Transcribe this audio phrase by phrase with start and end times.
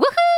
[0.00, 0.29] Woohoo!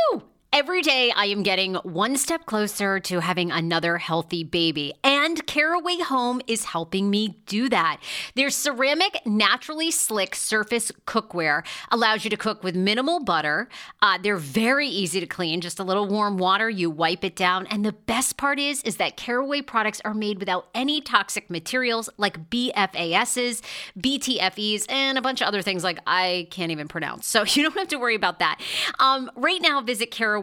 [0.53, 5.97] Every day I am getting one step closer to having another healthy baby, and Caraway
[6.01, 7.99] Home is helping me do that.
[8.35, 13.67] Their ceramic, naturally slick surface cookware allows you to cook with minimal butter.
[13.99, 17.65] Uh, they're very easy to clean, just a little warm water, you wipe it down.
[17.65, 22.11] And the best part is, is that Caraway products are made without any toxic materials
[22.17, 23.63] like PFASs,
[23.97, 27.25] PTFEs, and a bunch of other things like I can't even pronounce.
[27.25, 28.61] So you don't have to worry about that.
[28.99, 30.42] Um, right now, visit Caraway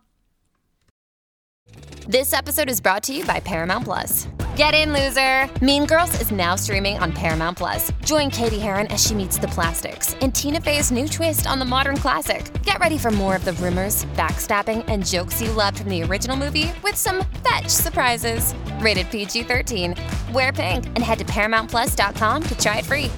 [2.07, 4.27] This episode is brought to you by Paramount Plus.
[4.55, 5.47] Get in, loser!
[5.63, 7.91] Mean Girls is now streaming on Paramount Plus.
[8.03, 11.65] Join Cady Heron as she meets the plastics in Tina Fey's new twist on the
[11.65, 12.51] modern classic.
[12.63, 16.35] Get ready for more of the rumors, backstabbing, and jokes you loved from the original
[16.35, 18.55] movie with some fetch surprises.
[18.79, 19.95] Rated PG 13.
[20.33, 23.11] Wear pink and head to ParamountPlus.com to try it free.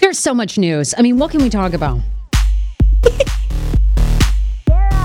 [0.00, 0.94] There's so much news.
[0.98, 2.00] I mean, what can we talk about?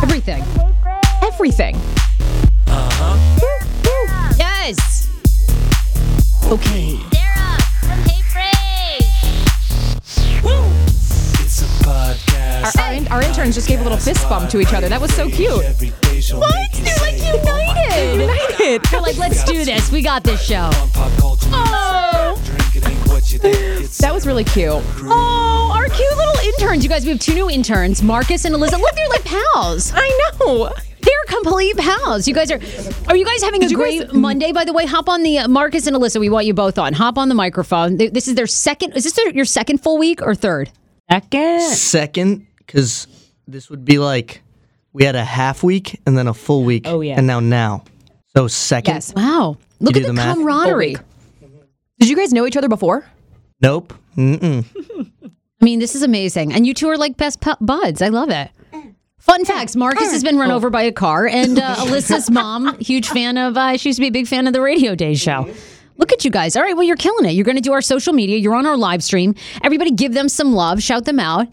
[0.02, 0.44] Everything.
[1.22, 1.80] Everything.
[6.52, 6.98] Okay.
[7.14, 9.00] Sarah from Hey
[11.40, 12.78] It's a podcast.
[12.78, 14.90] Our, our, in- our interns just gave a little fist bump to each other.
[14.90, 15.50] That was so cute.
[15.54, 15.72] What?
[15.72, 18.22] They're like united.
[18.22, 18.84] United.
[18.92, 19.92] They're like, let's do this.
[19.94, 20.70] We got this show.
[20.74, 22.38] Oh.
[24.02, 24.72] That was really cute.
[24.74, 26.84] Oh, our cute little interns.
[26.84, 28.78] You guys, we have two new interns, Marcus and Alyssa.
[28.78, 29.94] Look, they're like pals.
[29.96, 30.74] I know.
[31.28, 32.28] They're complete pals.
[32.28, 32.60] You guys are.
[33.08, 34.52] Are you guys having a great guys- Monday?
[34.52, 36.20] By the way, hop on the uh, Marcus and Alyssa.
[36.20, 36.94] We want you both on.
[36.94, 37.98] Hop on the microphone.
[37.98, 38.94] This is their second.
[38.94, 40.72] Is this their, your second full week or third?
[41.10, 41.62] Second.
[41.62, 43.08] Second, because
[43.48, 44.42] this would be like
[44.94, 46.84] we had a half week and then a full week.
[46.88, 47.16] Oh, yeah.
[47.18, 47.84] And now now.
[48.36, 48.94] So second.
[48.94, 49.14] Yes.
[49.14, 49.58] Wow.
[49.80, 50.96] Look at the, the camaraderie.
[52.00, 53.06] Did you guys know each other before?
[53.62, 53.94] Nope.
[54.18, 54.66] Mm-mm.
[55.62, 56.54] I mean, this is amazing.
[56.54, 58.02] And you two are like best pu- buds.
[58.02, 58.50] I love it.
[59.22, 63.08] Fun facts Marcus has been run over by a car, and uh, Alyssa's mom, huge
[63.08, 65.48] fan of, uh, she used to be a big fan of the Radio Day show.
[65.98, 66.56] Look at you guys.
[66.56, 67.34] All right, well, you're killing it.
[67.34, 68.38] You're going to do our social media.
[68.38, 69.36] You're on our live stream.
[69.64, 71.48] Everybody give them some love, shout them out.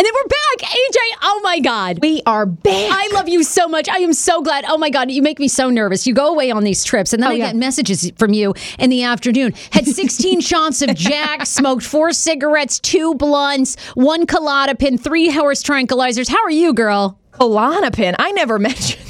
[0.00, 0.70] And then we're back.
[0.70, 1.98] AJ, oh my God.
[2.00, 2.72] We are back.
[2.90, 3.86] I love you so much.
[3.86, 4.64] I am so glad.
[4.66, 6.06] Oh my God, you make me so nervous.
[6.06, 7.46] You go away on these trips, and then Oh, I yeah.
[7.48, 9.52] get messages from you in the afternoon.
[9.72, 16.30] Had 16 shots of Jack, smoked four cigarettes, two blunts, one Klonopin, three horse tranquilizers.
[16.30, 17.18] How are you, girl?
[17.32, 18.14] Klonopin.
[18.18, 19.02] I never mentioned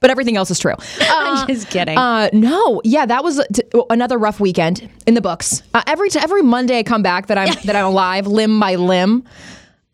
[0.00, 0.74] but everything else is true.
[1.00, 1.96] I'm just kidding.
[1.96, 5.62] Uh, no, yeah, that was t- another rough weekend in the books.
[5.72, 8.74] Uh, every t- every Monday I come back that I'm that I'm alive, limb by
[8.74, 9.22] limb.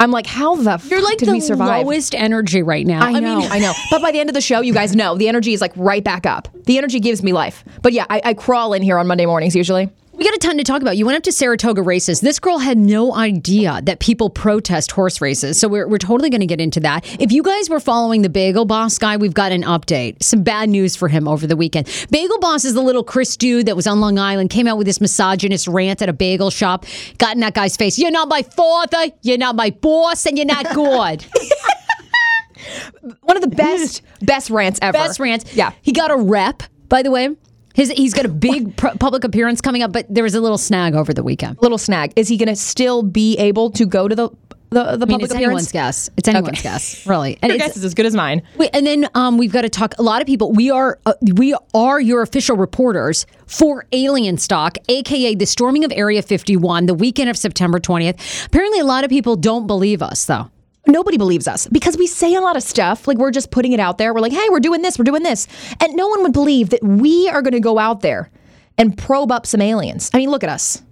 [0.01, 1.85] I'm like, how the f- You're like did the we survive?
[1.85, 3.01] lowest energy right now.
[3.05, 3.73] I know, I, know.
[3.91, 6.05] But by the end of the show, you guys know the energy is like right
[6.05, 6.47] back up.
[6.67, 7.65] The energy gives me life.
[7.83, 9.89] But yeah, I, I crawl in here on Monday mornings usually.
[10.19, 10.97] We got a ton to talk about.
[10.97, 12.21] You went up to Saratoga races.
[12.21, 15.61] This girl had no idea that people protest horse races.
[15.61, 17.07] So we're, we're totally going to get into that.
[17.21, 20.21] If you guys were following the Bagel Boss guy, we've got an update.
[20.21, 21.87] Some bad news for him over the weekend.
[22.11, 24.89] Bagel Boss is the little Chris dude that was on Long Island, came out with
[24.89, 26.85] this misogynist rant at a bagel shop,
[27.19, 27.97] got in that guy's face.
[27.97, 31.25] You're not my father, you're not my boss, and you're not good.
[33.21, 34.95] One of the best best rants ever.
[34.95, 35.55] Best rants.
[35.55, 35.71] Yeah.
[35.81, 37.37] He got a rep, by the way.
[37.79, 40.59] His, he's got a big pu- public appearance coming up, but there was a little
[40.59, 41.59] snag over the weekend.
[41.59, 42.13] A Little snag.
[42.17, 44.31] Is he going to still be able to go to the
[44.71, 45.33] the the I mean, public it's appearance?
[45.33, 46.11] anyone's guess.
[46.19, 46.63] It's anyone's Okay.
[46.63, 47.39] guess, really.
[47.41, 48.43] And Your it's, guess is as good as mine.
[48.57, 49.95] Wait, and then um, we've got to talk.
[49.99, 50.53] A lot of people.
[50.53, 56.21] We are uh, we are your official reporters for Alienstock, aka the storming of Area
[56.21, 58.47] 51, the weekend of September 20th.
[58.47, 60.51] Apparently, a lot of people don't believe us, though.
[60.89, 63.07] Nobody believes us because we say a lot of stuff.
[63.07, 64.15] Like we're just putting it out there.
[64.15, 65.47] We're like, hey, we're doing this, we're doing this.
[65.81, 68.31] And no one would believe that we are going to go out there
[68.79, 70.11] and probe up some aliens.
[70.15, 70.83] I mean, look at us.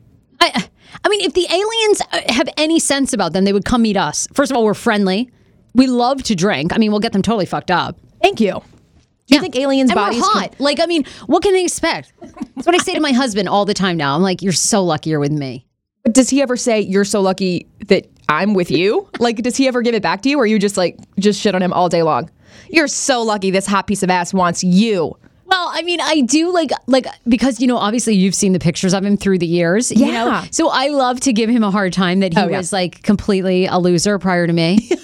[0.41, 0.69] I,
[1.05, 3.97] I mean, if the aliens uh, have any sense about them, they would come meet
[3.97, 4.29] us.
[4.35, 5.31] First of all, we're friendly.
[5.75, 6.73] We love to drink.
[6.75, 7.99] I mean, we'll get them totally fucked up.
[8.23, 8.63] Thank you.
[9.27, 10.61] Do you think aliens' and bodies we're can- hot?
[10.61, 12.13] Like, I mean, what can they expect?
[12.21, 14.15] That's what I say to my husband all the time now.
[14.15, 15.67] I'm like, you're so lucky you're with me.
[16.05, 19.09] But does he ever say, you're so lucky that I'm with you?
[19.19, 20.39] like, does he ever give it back to you?
[20.39, 22.31] Or are you just like, just shit on him all day long?
[22.71, 25.17] You're so lucky this hot piece of ass wants you.
[25.47, 28.93] Well, I mean, I do like like because you know, obviously you've seen the pictures
[28.93, 29.93] of him through the years.
[29.93, 30.27] You know?
[30.27, 30.45] Yeah.
[30.51, 32.57] So I love to give him a hard time that he Oh, yeah.
[32.59, 34.91] was like completely a loser prior to me.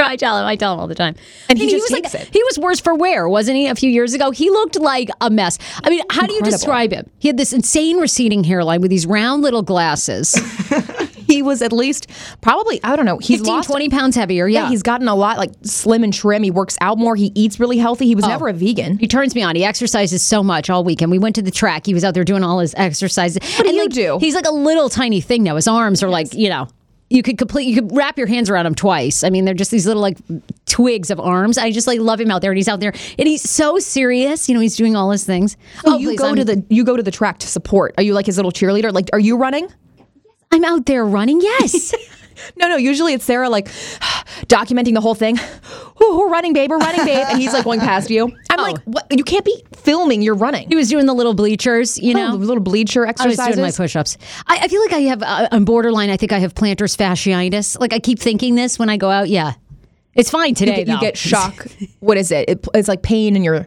[0.00, 0.16] I.
[0.16, 0.46] Tell him.
[0.46, 1.14] I tell him all the time.
[1.48, 2.28] And he just was like, it.
[2.32, 3.66] He was worse for wear, wasn't he?
[3.66, 5.58] A few years ago, he looked like a mess.
[5.84, 7.10] I mean, how do you describe him?
[7.18, 10.34] He had this insane receding hairline with these round little glasses.
[11.26, 12.08] He was at least
[12.40, 14.46] probably, I don't know, he's 15, lost 20 pounds heavier.
[14.46, 14.56] Yeah.
[14.56, 16.42] Yeah, he's gotten a lot like slim and trim.
[16.42, 17.16] He works out more.
[17.16, 18.06] He eats really healthy.
[18.06, 18.28] He was oh.
[18.28, 18.98] never a vegan.
[18.98, 19.56] He turns me on.
[19.56, 21.10] He exercises so much all weekend.
[21.10, 21.84] We went to the track.
[21.84, 23.38] He was out there doing all his exercises.
[23.58, 24.18] What do you do?
[24.20, 25.56] He's like a little tiny thing now.
[25.56, 26.68] His arms are like, you know,
[27.08, 29.22] you could complete, you could wrap your hands around him twice.
[29.22, 30.18] I mean, they're just these little like
[30.66, 31.56] twigs of arms.
[31.56, 34.48] I just like love him out there, and he's out there, and he's so serious.
[34.48, 35.56] You know, he's doing all his things.
[35.84, 37.94] Oh, oh you please, go I'm, to the you go to the track to support.
[37.96, 38.92] Are you like his little cheerleader?
[38.92, 39.68] Like, are you running?
[40.52, 41.40] I'm out there running.
[41.40, 41.94] Yes.
[42.56, 42.76] No, no.
[42.76, 43.66] Usually it's Sarah like
[44.46, 45.38] documenting the whole thing.
[46.02, 46.70] Ooh, we're running, babe.
[46.70, 47.24] We're running, babe.
[47.28, 48.30] And he's like going past you.
[48.50, 49.06] I'm like, what?
[49.10, 50.22] You can't be filming.
[50.22, 50.68] You're running.
[50.68, 51.98] he was doing the little bleachers.
[51.98, 53.38] You know, Oh, little bleacher exercises.
[53.38, 54.18] I was doing my push-ups.
[54.46, 56.10] I, I feel like I have uh, on borderline.
[56.10, 57.78] I think I have plantar fasciitis.
[57.80, 59.28] Like I keep thinking this when I go out.
[59.28, 59.54] Yeah,
[60.14, 60.84] it's fine you today.
[60.84, 61.66] get, you get shock.
[62.00, 62.48] what is it?
[62.48, 62.66] it?
[62.74, 63.56] It's like pain in your.
[63.56, 63.66] in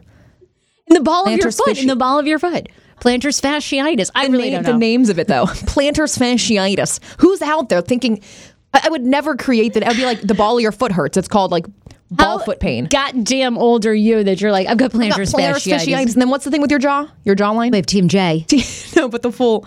[0.94, 1.78] the ball of your foot.
[1.78, 2.68] In the ball of your foot.
[3.00, 4.10] Plantar's fasciitis.
[4.14, 4.72] I The, really name- don't know.
[4.72, 5.44] the names of it though.
[5.46, 7.00] Plantar fasciitis.
[7.18, 8.22] Who's out there thinking?
[8.72, 9.86] I, I would never create that.
[9.86, 11.16] I'd be like the ball of your foot hurts.
[11.16, 11.66] It's called like
[12.10, 12.86] ball How foot pain.
[12.86, 15.86] Goddamn old are you that you're like I've got I've got plantar's plantar fasciitis.
[15.86, 16.12] fasciitis.
[16.12, 17.08] And then what's the thing with your jaw?
[17.24, 17.70] Your jawline?
[17.70, 18.46] We have Team J.
[18.96, 19.66] no, but the full.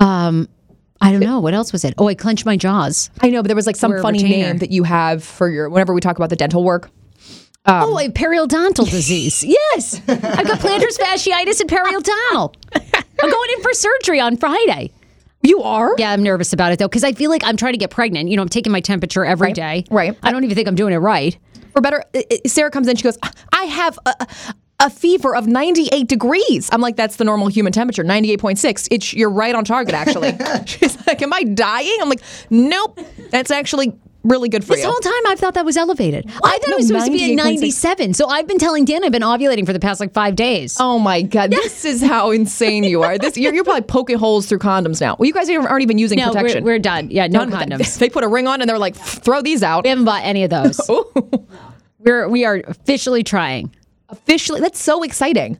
[0.00, 0.48] Um,
[1.00, 1.94] I don't know what else was it.
[1.98, 3.10] Oh, I clenched my jaws.
[3.20, 4.48] I know, but there was like some funny retainer.
[4.48, 5.68] name that you have for your.
[5.68, 6.90] Whenever we talk about the dental work.
[7.66, 9.42] oh, I have periodontal disease.
[9.74, 12.54] yes, I've got plantar's fasciitis and periodontal.
[13.22, 14.90] I'm going in for surgery on Friday.
[15.42, 15.94] You are.
[15.98, 18.28] Yeah, I'm nervous about it though because I feel like I'm trying to get pregnant.
[18.28, 19.84] You know, I'm taking my temperature every day.
[19.90, 20.16] right.
[20.22, 21.36] I don't even think I'm doing it right.
[21.74, 22.04] Or better,
[22.46, 22.96] Sarah comes in.
[22.96, 23.18] She goes,
[23.52, 24.14] "I have a,
[24.80, 28.88] a fever of 98 degrees." I'm like, "That's the normal human temperature, 98.6.
[28.90, 30.36] It's you're right on target, actually."
[30.66, 33.00] She's like, "Am I dying?" I'm like, "Nope.
[33.30, 36.26] That's actually really good for This you." This whole time I thought that was elevated.
[36.28, 37.44] I thought No, it was supposed to be at 98.6.
[37.60, 38.14] 97.
[38.14, 40.76] So I've been telling Dan I've been ovulating for the past like five days.
[40.80, 43.18] Oh my god, this is how insane you are.
[43.18, 45.16] This you're, you're probably poking holes through condoms now.
[45.18, 46.64] Well, you guys aren't even using no, we're, protection.
[46.64, 47.10] we're done.
[47.10, 47.98] Yeah, no Done condoms.
[48.02, 50.44] They put a ring on and they're like, "Throw these out." We haven't bought any
[50.44, 50.80] of those.
[51.98, 53.74] we're we are officially trying.
[54.08, 55.58] Officially, that's so exciting.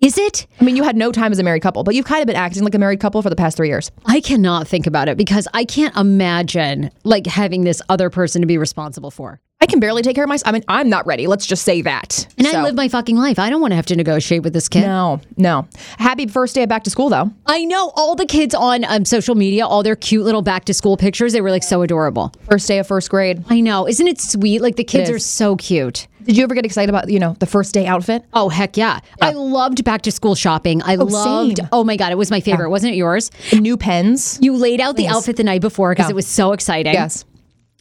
[0.00, 0.46] Is it?
[0.58, 2.34] I mean, you had no time as a married couple, but you've kind of been
[2.34, 3.90] acting like a married couple for the past three years.
[4.06, 8.46] I cannot think about it because I can't imagine like having this other person to
[8.46, 9.42] be responsible for.
[9.62, 10.48] I can barely take care of myself.
[10.48, 11.26] I mean, I'm not ready.
[11.26, 12.26] Let's just say that.
[12.38, 13.38] And So- I live my fucking life.
[13.38, 14.80] I don't want to have to negotiate with this kid.
[14.86, 15.66] No, no.
[15.98, 17.30] Happy first day of back to school, though.
[17.44, 20.72] I know all the kids on um, social media, all their cute little back to
[20.74, 21.34] school pictures.
[21.34, 22.32] They were like so adorable.
[22.50, 23.44] First day of first grade.
[23.50, 23.86] I know.
[23.86, 24.62] Isn't it sweet?
[24.62, 26.06] Like the kids are so cute.
[26.24, 28.24] Did you ever get excited about, you know, the first day outfit?
[28.32, 29.00] Oh heck yeah.
[29.20, 30.82] I loved back to school shopping.
[30.82, 31.66] I loved same.
[31.72, 32.70] Oh my god, it was my favorite.
[32.70, 33.30] Wasn't it yours?
[33.52, 34.38] New pens?
[34.40, 36.10] You laid out the outfit the night before because Yeah.
[36.10, 36.94] it was so exciting.
[36.94, 37.24] Yes.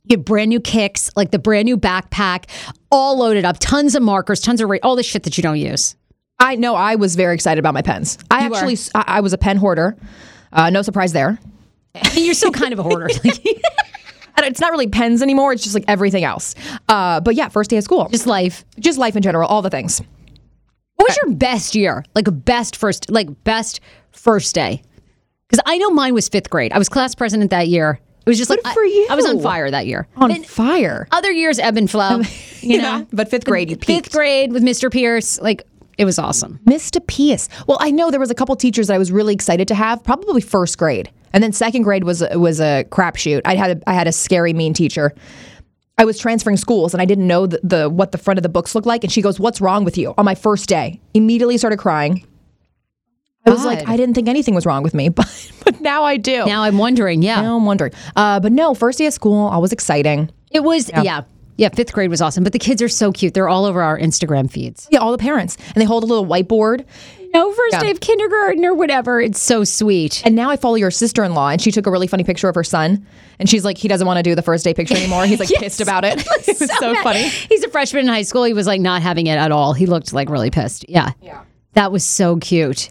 [0.10, 2.46] Had brand new kicks, like the brand new backpack,
[2.92, 5.60] all loaded up, tons of markers, tons of ra- all the shit that you don't
[5.60, 5.96] use.
[6.40, 8.18] I know I was very excited about my pens.
[8.32, 8.78] I You actually.
[8.96, 9.98] I, I was a pen hoarder.
[10.52, 11.38] Uh, no surprise there.
[12.14, 13.10] You're still kind of a hoarder.
[14.42, 15.52] It's not really pens anymore.
[15.52, 16.56] It's just like everything else.
[16.88, 18.04] Uh, but yeah, first day of school.
[18.04, 18.66] Just, Just life.
[18.80, 20.02] just life in general, all the things.
[20.96, 22.06] What was your best year?
[22.16, 24.82] Like best first, like best first day?
[25.48, 26.72] Because I know mine was fifth grade.
[26.72, 28.00] I was class president that year.
[28.30, 30.08] It was just Good like for I, I was on fire that year.
[30.16, 31.08] On Then fire.
[31.12, 32.22] other years ebb and flow.
[32.62, 34.92] You know, But fifth grade, you fifth grade with Mr.
[34.92, 35.66] Pierce, like
[35.98, 36.60] it was awesome.
[36.66, 37.00] Mr.
[37.08, 37.48] Pierce.
[37.68, 40.04] Well, I know there was a couple teachers that I was really excited to have.
[40.04, 43.42] Probably first grade, and then second grade was was a crapshoot.
[43.46, 45.14] I had a, I had a scary, mean teacher.
[45.98, 48.50] I was transferring schools, and I didn't know the, the what the front of the
[48.50, 49.06] books looked like.
[49.06, 52.28] And she goes, "What's wrong with you?" On my first day, immediately started crying.
[53.46, 56.18] I was like, I didn't think anything was wrong with me, but but now I
[56.18, 56.46] do.
[56.46, 57.42] Now I'm wondering, yeah.
[57.42, 57.94] Now I'm wondering.
[58.16, 60.30] Uh, but no, first day of school, I was exciting.
[60.52, 61.22] It was, yeah.
[61.58, 61.70] yeah.
[61.70, 62.44] fifth grade was awesome.
[62.44, 63.34] But the kids are so cute.
[63.34, 64.88] They're all over our Instagram feeds.
[64.92, 66.86] Yeah, all the parents, and they hold a little whiteboard.
[67.34, 67.82] No, first Yeah.
[67.82, 69.22] day of kindergarten or whatever.
[69.22, 70.24] It's so sweet.
[70.26, 72.50] And now I follow your sister in law, and she took a really funny picture
[72.50, 73.06] of her son.
[73.38, 75.26] And she's like, he doesn't want to do the first day picture anymore.
[75.26, 76.20] He's like pissed about it.
[76.48, 77.04] it was so, mad.
[77.04, 77.28] funny.
[77.30, 78.44] He's a freshman in high school.
[78.44, 79.74] He was like not having it at all.
[79.74, 80.86] He looked like really pissed.
[80.90, 81.12] Yeah.
[81.22, 81.44] Yeah.
[81.74, 82.90] That was so cute.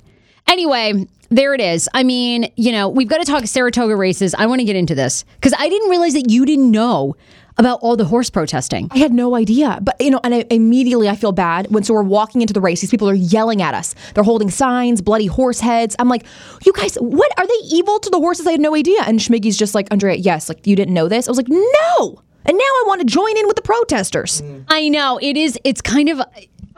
[0.49, 1.89] Anyway, there it is.
[1.95, 4.35] I mean, you know, we've got to talk Saratoga races.
[4.35, 7.17] I want to get into this because I didn't realize that you didn't know
[7.59, 8.89] about all the horse protesting.
[8.93, 11.93] I had no idea, but you know, and I, immediately I feel bad when so
[11.93, 12.81] we're walking into the race.
[12.81, 13.95] These people are yelling at us.
[14.15, 15.97] They're holding signs, bloody horse heads.
[15.99, 16.25] I'm like,
[16.65, 18.47] you guys, what are they evil to the horses?
[18.47, 19.03] I had no idea.
[19.03, 21.27] And Schmiggy's just like, Andrea, yes, like you didn't know this.
[21.27, 22.23] I was like, no.
[22.45, 24.43] And now I want to join in with the protesters.
[24.69, 25.59] I know it is.
[25.65, 26.19] It's kind of.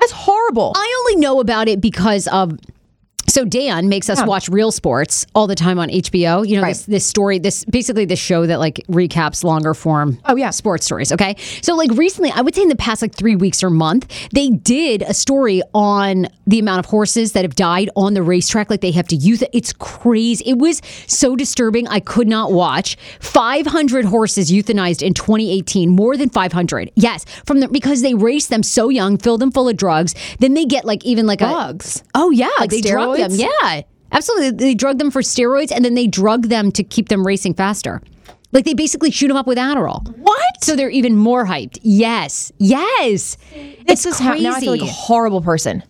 [0.01, 0.73] That's horrible.
[0.75, 2.59] I only know about it because of.
[3.31, 6.47] So Dan makes us watch Real Sports all the time on HBO.
[6.47, 6.71] You know Right.
[6.75, 10.19] this this story, this basically this show that like recaps longer form.
[10.25, 10.51] Oh, yeah.
[10.51, 11.13] sports stories.
[11.13, 14.13] Okay, so like recently, I would say in the past like three weeks or month,
[14.33, 18.69] they did a story on the amount of horses that have died on the racetrack.
[18.69, 19.51] Like they have to use it.
[19.53, 20.45] It's crazy.
[20.45, 21.87] It was so disturbing.
[21.87, 22.97] I could not watch.
[23.21, 25.89] Five hundred horses euthanized in 2018.
[25.89, 26.91] More than 500.
[26.97, 30.15] Yes, from the because they race them so young, fill them full of drugs.
[30.41, 32.01] Then they get like even like Drugs?
[32.01, 33.33] A, oh yeah, Like they drug them.
[33.63, 34.51] Yeah, absolutely.
[34.51, 38.03] They drug them for steroids and then they drug them to keep them racing faster.
[38.53, 40.07] Like they basically shoot them up with Adderall.
[40.19, 40.65] What?
[40.65, 41.79] So they're even more hyped.
[41.83, 43.37] Yes, yes.
[43.87, 45.83] This it's is how now I feel like a horrible person.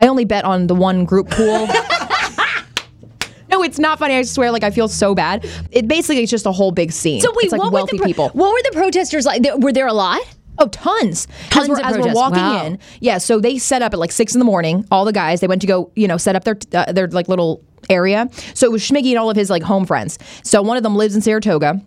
[0.00, 1.66] I only bet on the one group pool.
[3.48, 4.14] no, it's not funny.
[4.14, 5.48] I swear, like I feel so bad.
[5.70, 7.20] It basically it's just a whole big scene.
[7.20, 8.28] So wait, it's like what wealthy were the pro- people.
[8.30, 9.42] What were the protesters like?
[9.58, 10.20] Were there a lot?
[10.58, 11.26] Oh, tons.
[11.50, 12.64] Tons as as we're walking Wow.
[12.66, 12.78] in.
[13.00, 14.84] Yeah, so they set up at like six in the morning.
[14.90, 17.28] All the guys they went to go, you know, set up their uh, their like
[17.28, 18.28] little area.
[18.54, 20.18] So it was Schmiggy and all of his like home friends.
[20.42, 21.80] So one of them lives in Saratoga.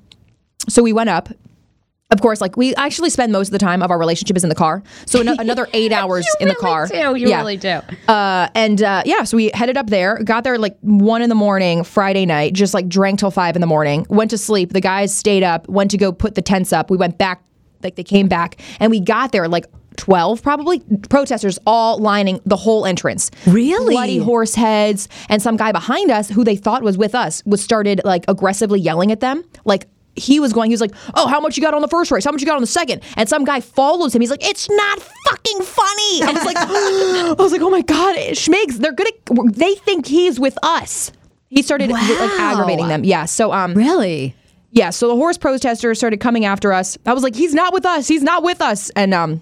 [0.68, 1.30] So we went up.
[2.12, 4.50] Of course, like we actually spend most of the time of our relationship is in
[4.50, 4.82] the car.
[5.06, 6.88] So ano- another eight hours in the car.
[6.92, 7.12] Yeah.
[7.12, 7.82] Really do.
[8.08, 11.36] Uh, and uh, yeah, so we headed up there, got there like one in the
[11.36, 14.74] morning Friday night, just like drank till five in the morning, went to sleep.
[14.74, 16.90] The guys stayed up, went to go put the tents up.
[16.90, 17.44] We went back,
[17.84, 19.66] like they came back, and we got there like
[19.98, 23.32] 12 probably protesters all lining the whole entrance.
[23.46, 23.94] Really?
[23.94, 25.10] Bloody horse heads.
[25.28, 28.80] And some guy behind us who they thought was with us was started like aggressively
[28.80, 29.44] yelling at them.
[29.66, 32.12] Like, he was going, he was like, Oh, how much you got on the first
[32.12, 32.24] race?
[32.26, 33.04] How much you got on the second?
[33.16, 34.22] And some guy follows him.
[34.22, 36.24] He's like, It's not fucking funny.
[36.24, 39.12] I was like, I was like, Oh my God, Schmigs, they're gonna,
[39.52, 41.12] they think he's with us.
[41.50, 43.04] He started like aggravating them.
[43.04, 43.26] Yeah.
[43.26, 44.36] So, um, Really?
[44.72, 46.98] Yeah, so the horse protesters started coming after us.
[47.06, 48.08] I was like, he's not with us.
[48.08, 48.90] He's not with us.
[48.92, 49.42] And um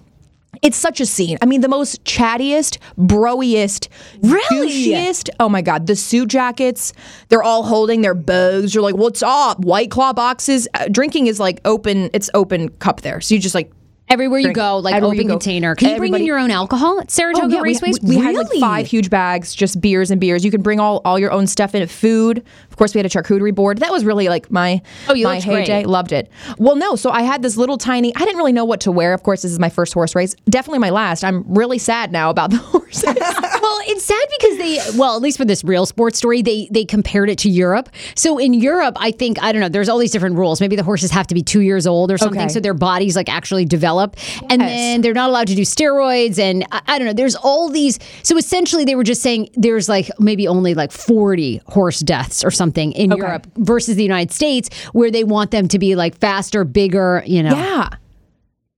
[0.62, 1.38] it's such a scene.
[1.40, 3.88] I mean, the most chattiest, broiest,
[4.22, 4.42] Really?
[4.70, 5.28] douchiest.
[5.38, 6.92] Oh my god, the suit jackets.
[7.28, 8.74] They're all holding their bows.
[8.74, 9.60] You're like, what's up?
[9.60, 10.66] White claw boxes.
[10.74, 12.10] Uh, drinking is like open.
[12.12, 13.20] It's open cup there.
[13.20, 13.70] So you just like
[14.10, 15.74] Everywhere you go, like Everywhere open container.
[15.74, 18.02] Can you bring in your own alcohol at Saratoga Oh, yeah, we, Raceways?
[18.02, 20.44] we, we had like five huge bags, just beers and beers.
[20.44, 21.86] You can bring all, all your own stuff in.
[21.88, 22.44] Food.
[22.70, 23.78] Of course, we had a charcuterie board.
[23.78, 25.86] That was really like my Oh, you my looked great.
[25.86, 26.30] Loved it.
[26.58, 26.96] Well, no.
[26.96, 28.14] So I had this little tiny.
[28.16, 29.14] I didn't really know what to wear.
[29.14, 30.34] Of course, this is my first horse race.
[30.48, 31.24] Definitely my last.
[31.24, 33.04] I'm really sad now about the horses.
[33.04, 36.84] well, it's sad because they, well, at least for this real sports story, they they
[36.84, 37.88] compared it to Europe.
[38.16, 39.68] So in Europe, I think I don't know.
[39.68, 40.60] There's all these different rules.
[40.60, 42.48] Maybe the horses have to be two years old or something, Okay.
[42.48, 44.70] so their bodies like actually develop, and Yes.
[44.70, 47.12] then they're not allowed to do steroids, and I, I don't know.
[47.12, 47.98] There's all these.
[48.22, 52.50] So essentially, they were just saying there's like maybe only like 40 horse deaths or
[52.50, 56.64] something in Europe versus the United States, where they want them to be like faster,
[56.64, 57.22] bigger.
[57.26, 57.88] You know, yeah.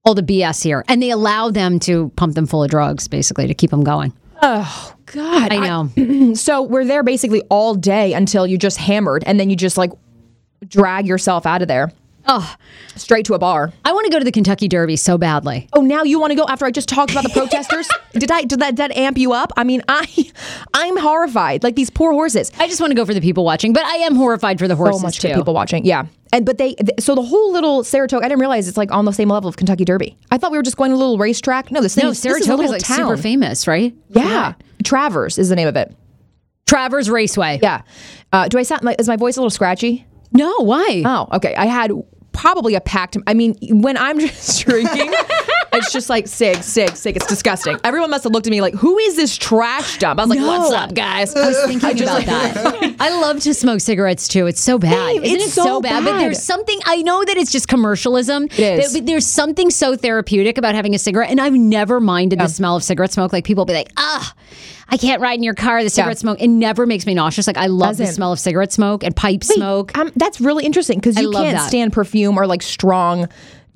[0.05, 3.47] all the BS here, and they allow them to pump them full of drugs basically
[3.47, 4.13] to keep them going.
[4.43, 5.53] Oh God.
[5.53, 6.35] I know.
[6.35, 9.91] So we're there basically all day until you just hammered, and then you just like
[10.67, 11.93] drag yourself out of there.
[12.27, 12.57] Oh.
[12.97, 13.73] Straight to a bar.
[13.85, 15.69] I want to go to the Kentucky Derby so badly.
[15.73, 17.89] Oh, now you want to go after I just talked about the protesters?
[18.13, 19.53] did I did that, did that amp you up?
[19.57, 20.31] I mean, I
[20.75, 21.63] I'm horrified.
[21.63, 22.53] Like these poor horses.
[22.59, 24.77] I just want to go for the people watching, but I am horrified for the
[24.77, 25.35] horses so much too.
[25.35, 25.85] people watching.
[25.85, 26.07] Yeah.
[26.33, 28.25] And but they th- so the whole little Saratoga.
[28.25, 30.17] I didn't realize it's like on the same level of Kentucky Derby.
[30.31, 31.71] I thought we were just going to a little racetrack.
[31.71, 32.97] No, this thing no, is, this is a Saratoga is like town.
[32.99, 33.95] super famous, right?
[34.11, 34.55] Yeah.
[34.85, 35.95] Travers is the name of it.
[36.67, 37.59] Travers Raceway.
[37.61, 37.83] Yeah.
[38.33, 40.07] Uh, do I sound like is my voice a little scratchy?
[40.33, 41.03] No, why?
[41.05, 41.55] Oh, okay.
[41.57, 41.93] I had
[42.33, 43.17] probably a packed.
[43.27, 45.13] I mean, when I'm just drinking,
[45.73, 47.17] It's just like sig, sig, sig.
[47.17, 47.79] It's disgusting.
[47.85, 50.41] Everyone must have looked at me like, "Who is this trash dump?" I was like,
[50.41, 52.97] "What's up, guys?" I was thinking about that.
[53.01, 54.47] I love to smoke cigarettes too.
[54.47, 54.91] It's so bad.
[55.15, 56.05] Babe, Isn't it's it so, so bad?
[56.05, 58.45] But there's something I know that it's just commercialism.
[58.45, 58.93] It is.
[58.95, 62.77] But there's something so therapeutic about having a cigarette, and I've never minded the smell
[62.77, 63.33] of cigarette smoke.
[63.33, 64.35] Like people be like, ah.
[64.93, 65.85] I can't ride in your car.
[65.85, 66.41] The cigarette smoke.
[66.41, 67.47] It never makes me nauseous.
[67.47, 68.17] Like I love the Doesn't.
[68.17, 69.97] smell of cigarette smoke and pipe smoke.
[69.97, 71.69] Um, that's really interesting because you love can't that.
[71.69, 73.29] stand perfume or like strong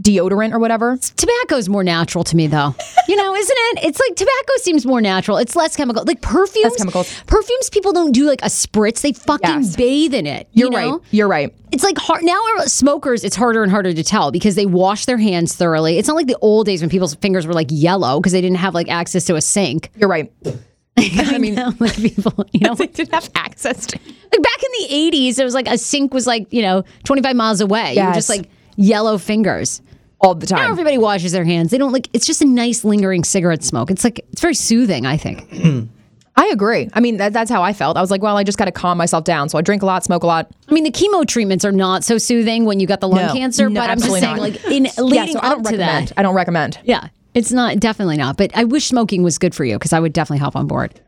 [0.03, 0.97] deodorant or whatever.
[0.97, 2.75] Tobacco is more natural to me, though.
[3.07, 3.85] You know, isn't it?
[3.85, 5.37] It's like tobacco seems more natural.
[5.37, 6.05] It's less chemical.
[6.07, 6.65] Like perfumes.
[6.73, 7.23] Less chemicals.
[7.27, 9.03] Perfumes, people don't do like a spritz.
[9.03, 9.77] They fucking Yes.
[9.77, 10.49] bathe in it.
[10.53, 10.93] You're you know?
[10.93, 11.01] right.
[11.11, 11.55] You're right.
[11.71, 12.41] It's like hard now.
[12.65, 15.99] Smokers, it's harder and harder to tell because they wash their hands thoroughly.
[15.99, 18.57] It's not like the old days when people's fingers were like yellow because they didn't
[18.57, 19.91] have like access to a sink.
[19.97, 20.33] You're right.
[20.97, 23.99] I mean, like people, you know, They didn't have access to.
[23.99, 27.37] like back in the '80s, it was like a sink was like you know 25
[27.37, 27.97] miles away.
[27.97, 29.81] You were just like yellow fingers.
[30.21, 30.71] all the Now time.
[30.71, 31.71] everybody washes their hands.
[31.71, 32.09] They don't like.
[32.13, 33.91] It's just a nice lingering cigarette smoke.
[33.91, 35.05] It's like it's very soothing.
[35.07, 35.49] I think.
[36.37, 36.89] I agree.
[36.93, 37.97] I mean, that, that's how I felt.
[37.97, 39.49] I was like, well, I just got to calm myself down.
[39.49, 40.51] So I drink a lot, smoke a lot.
[40.69, 43.33] I mean, the chemo treatments are not so soothing when you got the lung No.
[43.33, 44.43] cancer, No, but I'm just absolutely saying, not.
[44.43, 44.91] like in Yeah,
[45.23, 46.09] leading so I up don't to recommend.
[46.09, 46.79] that, I don't recommend.
[46.83, 48.37] yeah, it's not definitely not.
[48.37, 50.99] But I wish smoking was good for you because I would definitely hop on board.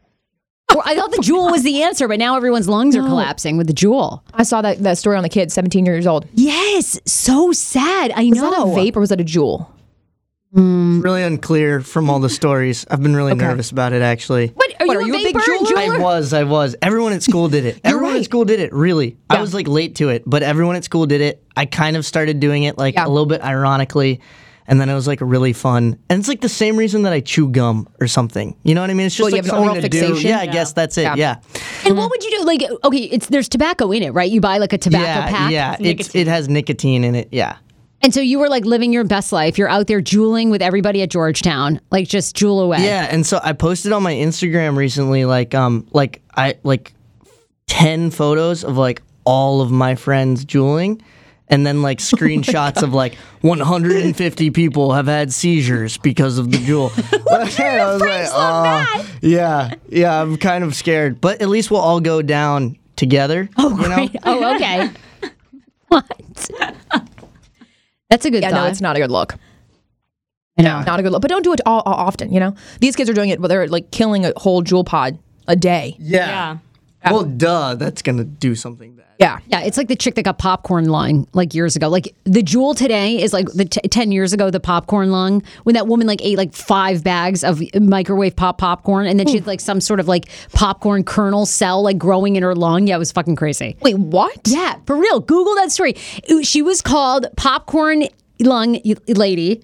[0.74, 3.66] Or I thought the Juul was the answer, but now everyone's lungs are collapsing with
[3.68, 4.20] the Juul.
[4.34, 6.26] I saw that, that story on the kid, 17 years old.
[6.34, 8.12] Yes, so sad.
[8.14, 8.50] I Was know.
[8.50, 9.66] that a vape or was that a Juul?
[10.54, 11.02] Mm.
[11.04, 12.86] Really unclear from all the stories.
[12.90, 14.48] I've been really nervous about it actually.
[14.48, 15.76] What are What, you are a you a big vapor Juuler?
[15.76, 16.74] I was, I was.
[16.82, 17.80] Everyone at school did it.
[17.84, 18.18] Everyone right.
[18.20, 19.16] at school did it, really.
[19.30, 21.44] I was like late to it, but everyone at school did it.
[21.56, 23.06] I kind of started doing it like Yeah.
[23.06, 24.20] a little bit ironically.
[24.68, 25.98] And then it was like really fun.
[26.10, 28.56] And it's like the same reason that I chew gum or something.
[28.64, 29.06] You know what I mean?
[29.06, 29.98] It's just Well, you like have an something oral to do.
[30.00, 30.30] fixation?
[30.30, 31.02] Yeah, I guess that's it.
[31.02, 31.14] Yeah.
[31.16, 31.36] Yeah.
[31.84, 32.44] And what would you do?
[32.44, 34.30] Like, okay, it's there's tobacco in it, right?
[34.30, 35.50] You buy like a tobacco Yeah, pack.
[35.52, 35.76] yeah.
[35.78, 37.28] It's, it has nicotine in it.
[37.30, 37.56] Yeah.
[38.02, 39.56] And so you were like living your best life.
[39.56, 42.84] You're out there Juuling with everybody at Georgetown, like just Juul away.
[42.84, 46.92] Yeah, and so I posted on my Instagram recently, like um, like I like
[47.66, 51.00] ten photos of like all of my friends Juuling,
[51.48, 56.58] and then like oh screenshots of like 150 people have had seizures because of the
[56.58, 56.90] Juul.
[57.30, 62.00] I was like, "Oh, yeah, yeah, I'm kind of scared, but at least we'll all
[62.00, 63.48] go down together.
[63.56, 63.94] Oh, you know?
[63.94, 64.16] Great.
[64.24, 64.90] Oh, okay.
[65.88, 66.50] what?
[68.10, 68.64] That's a good Yeah, thought.
[68.64, 69.34] no, it's not a good look.
[70.58, 70.82] I know.
[70.82, 71.20] Not a good look.
[71.22, 72.54] But don't do it all, all often, you know?
[72.80, 75.96] These kids are doing it, but they're like killing a whole Juul pod a day.
[75.98, 76.26] Yeah.
[76.26, 76.58] Yeah.
[77.12, 79.06] Well, duh, that's gonna do something bad.
[79.18, 79.38] Yeah.
[79.46, 81.88] Yeah, it's like the chick that got popcorn lung like years ago.
[81.88, 85.74] Like the Juul today is like the t- 10 years ago, the popcorn lung, when
[85.74, 89.46] that woman like ate like five bags of microwave pop popcorn and then she had
[89.46, 92.86] like some sort of like popcorn kernel cell like growing in her lung.
[92.86, 93.76] Yeah, it was fucking crazy.
[93.80, 94.38] Wait, what?
[94.46, 95.20] Yeah, for real.
[95.20, 95.94] Google that story.
[96.42, 98.04] She was called popcorn
[98.40, 99.62] lung lady.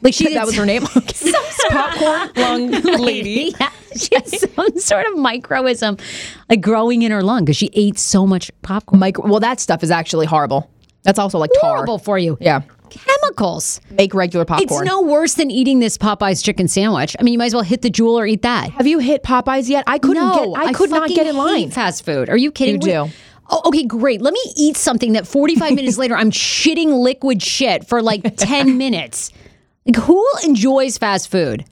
[0.00, 1.32] Like she That was her name—some
[1.70, 3.54] Popcorn lung lady.
[3.58, 6.00] yeah, she has some sort of microism
[6.48, 9.00] like growing in her lung because she ate so much popcorn.
[9.00, 10.70] Micro- well, that stuff is actually horrible.
[11.02, 11.76] That's also like tar.
[11.76, 12.36] Horrible for you.
[12.40, 12.62] Yeah.
[12.90, 13.80] Chemicals.
[13.90, 14.82] Make regular popcorn.
[14.82, 17.14] It's no worse than eating this Popeye's chicken sandwich.
[17.18, 18.70] I mean, you might as well hit the Juul or eat that.
[18.70, 19.84] Have you hit Popeyes yet?
[19.86, 21.70] I couldn't no, get I could not get in line.
[21.70, 22.28] Fast food.
[22.30, 22.76] Are you kidding?
[22.76, 23.10] You do.
[23.50, 24.20] Oh, okay, great.
[24.22, 28.78] Let me eat something that 45 minutes later I'm shitting liquid shit for like 10
[28.78, 29.32] minutes.
[29.88, 31.64] Like, who enjoys fast food?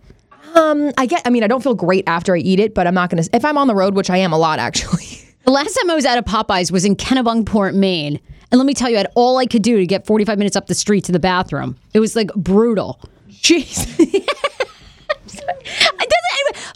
[0.54, 2.94] Um, I get I mean, I don't feel great after I eat it, but I'm
[2.94, 5.04] not going to if I'm on the road, which I am a lot actually.
[5.44, 8.18] The last time I was at a Popeyes was in Kennebunkport, Maine.
[8.50, 10.56] And let me tell you, I had all I could do to get 45 minutes
[10.56, 11.76] up the street to the bathroom.
[11.94, 13.00] It was like brutal.
[13.30, 13.86] Jeez.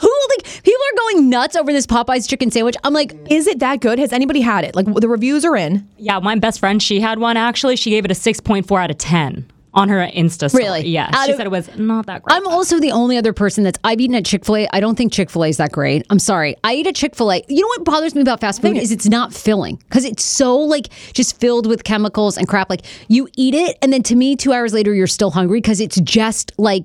[0.00, 2.76] Who, like, people are going nuts over this Popeyes chicken sandwich.
[2.84, 3.98] I'm like, Is it that good?
[3.98, 4.76] Has anybody had it?
[4.76, 5.88] Like the reviews are in.
[5.98, 7.74] Yeah, my best friend, she had one actually.
[7.74, 10.64] She gave it a 6.4 out of 10 on her Insta story.
[10.64, 10.88] Really?
[10.88, 11.08] Yeah.
[11.12, 12.36] Out she of- said it was not that great.
[12.36, 14.68] I'm also the only other person that's I've eaten at Chick Fil A.
[14.72, 16.04] I don't think Chick Fil A is that great.
[16.10, 16.56] I'm sorry.
[16.64, 17.44] I eat at Chick Fil A.
[17.48, 20.56] You know what bothers me about fast food is it's not filling because it's so
[20.58, 22.68] like just filled with chemicals and crap.
[22.68, 25.80] Like you eat it and then to me, two hours later you're still hungry because
[25.80, 26.84] it's just like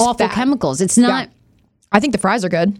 [0.00, 0.32] awful fat.
[0.34, 0.80] chemicals.
[0.80, 1.28] It's not.
[1.90, 2.78] I think the fries are good.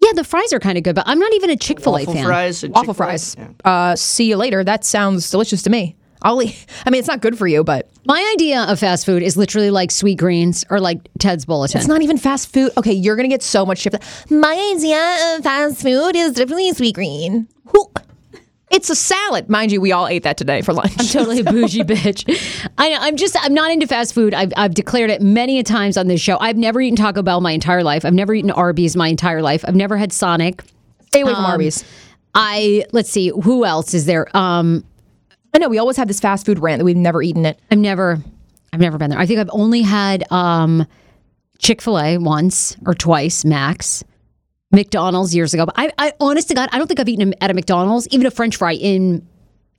[0.00, 1.98] Yeah, the fries are kind of good, but I'm not even a Chick Fil A
[2.00, 2.24] Waffle fan.
[2.24, 2.64] fries.
[2.64, 3.06] at Waffle Chick-fil-A?
[3.06, 3.36] fries.
[3.38, 3.48] Yeah.
[3.64, 4.64] Uh, see you later.
[4.64, 5.94] That sounds delicious to me.
[6.22, 6.66] I'll eat.
[6.86, 9.70] I mean, it's not good for you, but My idea of fast food is literally
[9.70, 11.78] like Sweetgreens or like Ted's Bulletin.
[11.78, 12.70] it's not even fast food.
[12.76, 13.94] Okay, you're gonna get so much shit.
[14.30, 17.46] My idea of fast food is definitely Sweetgreen.
[17.66, 17.90] Who?
[18.70, 19.82] It's a salad, mind you.
[19.82, 20.92] We all ate that today for lunch.
[20.98, 22.24] I'm totally a bougie bitch.
[22.78, 22.98] I know.
[23.00, 23.36] I'm just.
[23.44, 24.32] I'm not into fast food.
[24.32, 26.38] I've, I've declared it many a times on this show.
[26.40, 28.04] I've never eaten Taco Bell my entire life.
[28.06, 29.62] I've never eaten Arby's my entire life.
[29.68, 30.62] I've never had Sonic.
[31.08, 31.84] Stay away from Um, Arby's.
[32.34, 33.28] I let's see.
[33.28, 34.34] Who else is there?
[34.34, 34.84] Um,
[35.54, 37.60] I know we always have this fast food rant that we've never eaten it.
[37.70, 38.18] I've never.
[38.72, 39.18] I've never been there.
[39.18, 40.86] I think I've only had um,
[41.58, 44.02] Chick Fil A once or twice max.
[44.74, 47.50] McDonald's years ago, but I, I honest to God, I don't think I've eaten at
[47.50, 49.26] a McDonald's, even a French fry, in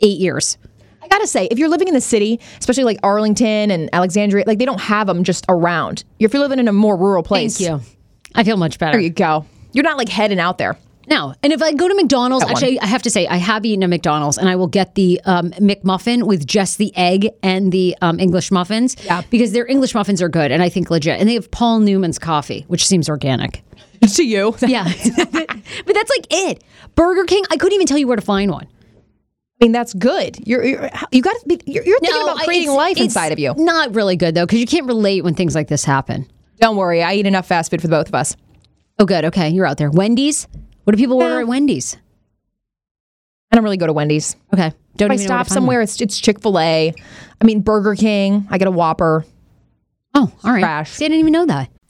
[0.01, 0.59] eight years.
[1.01, 4.59] I gotta say, if you're living in the city, especially like Arlington and Alexandria, like
[4.59, 6.03] they don't have them just around.
[6.19, 7.88] If you're living in a more rural place, Thank you.
[8.36, 8.91] I feel much better.
[8.93, 9.47] There you go.
[9.71, 10.77] You're not like heading out there.
[11.10, 12.63] No, and if I go to McDonald's, That one.
[12.63, 15.20] actually, I have to say I have eaten at McDonald's, and I will get the
[15.26, 18.96] um, McMuffin with just the egg and the um, English muffins.
[19.04, 19.22] Yeah.
[19.30, 21.20] because their English muffins are good, and I think legit.
[21.20, 23.63] And they have Paul Newman's coffee, which seems organic.
[24.16, 24.56] to you.
[24.62, 24.86] Yeah,
[25.18, 26.63] but that's like it.
[26.96, 28.68] Burger King, I couldn't even tell you where to find one.
[29.62, 30.46] I mean, that's good.
[30.46, 31.60] You're, you're you got to be.
[31.66, 33.54] You're, you're thinking about I- creating it's- life it's inside of you.
[33.58, 36.30] Not really good though, because you can't relate when things like this happen.
[36.60, 38.36] Don't worry, I eat enough fast food for the both of us.
[39.00, 39.26] Oh, good.
[39.26, 39.89] Okay, you're out there.
[39.89, 40.48] Wendy's.
[40.84, 41.98] What do people order at Wendy's?
[43.52, 44.36] I don't really go to Wendy's.
[44.54, 46.93] Okay, don't If I stop somewhere, it's it's Chick Fil A.
[47.41, 48.48] I mean, Burger King.
[48.50, 49.26] I get a Whopper.
[50.15, 50.60] Oh, all right.
[50.60, 50.91] Trash.
[50.91, 51.69] See, I didn't even know that.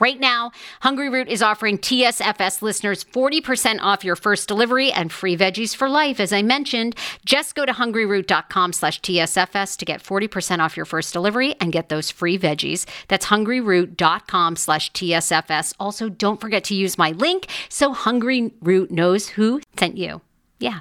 [0.00, 5.36] Right now, Hungry Root is offering TSFS listeners 40% off your first delivery and free
[5.36, 6.18] veggies for life.
[6.18, 11.12] As I mentioned, just go to hungryroot.com slash TSFS to get 40% off your first
[11.12, 12.86] delivery and get those free veggies.
[13.08, 15.74] That's hungryroot.com slash TSFS.
[15.78, 20.22] Also, don't forget to use my link so Hungry Root knows who sent you.
[20.58, 20.80] Yeah.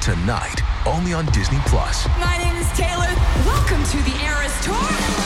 [0.00, 2.06] Tonight, only on Disney Plus.
[2.20, 3.12] My name is Taylor.
[3.44, 5.25] Welcome to the Eras Tour.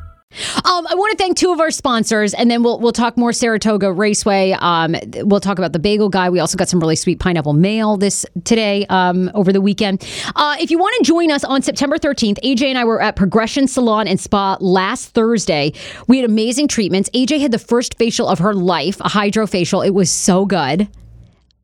[0.63, 3.33] Um, I want to thank two of our sponsors, and then we'll we'll talk more
[3.33, 4.51] Saratoga Raceway.
[4.59, 6.29] Um, we'll talk about the Bagel Guy.
[6.29, 10.07] We also got some really sweet pineapple mail this today um, over the weekend.
[10.35, 13.15] Uh, if you want to join us on September 13th, AJ and I were at
[13.15, 15.73] Progression Salon and Spa last Thursday.
[16.07, 17.09] We had amazing treatments.
[17.09, 19.81] AJ had the first facial of her life, a hydro facial.
[19.81, 20.87] It was so good.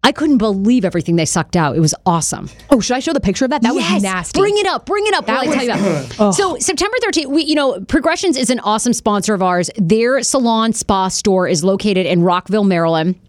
[0.04, 1.76] I couldn't believe everything they sucked out.
[1.76, 2.50] It was awesome.
[2.70, 3.62] Oh, should I show the picture of that?
[3.62, 4.40] That yes, was nasty.
[4.40, 4.86] Bring it up.
[4.86, 5.26] Bring it up.
[5.26, 5.84] That while I tell you
[6.18, 6.38] was-.
[6.38, 9.70] So September 13th, we you know Progressions is an awesome sponsor of ours.
[9.78, 13.20] Their salon spa store is located in Rockville, Maryland.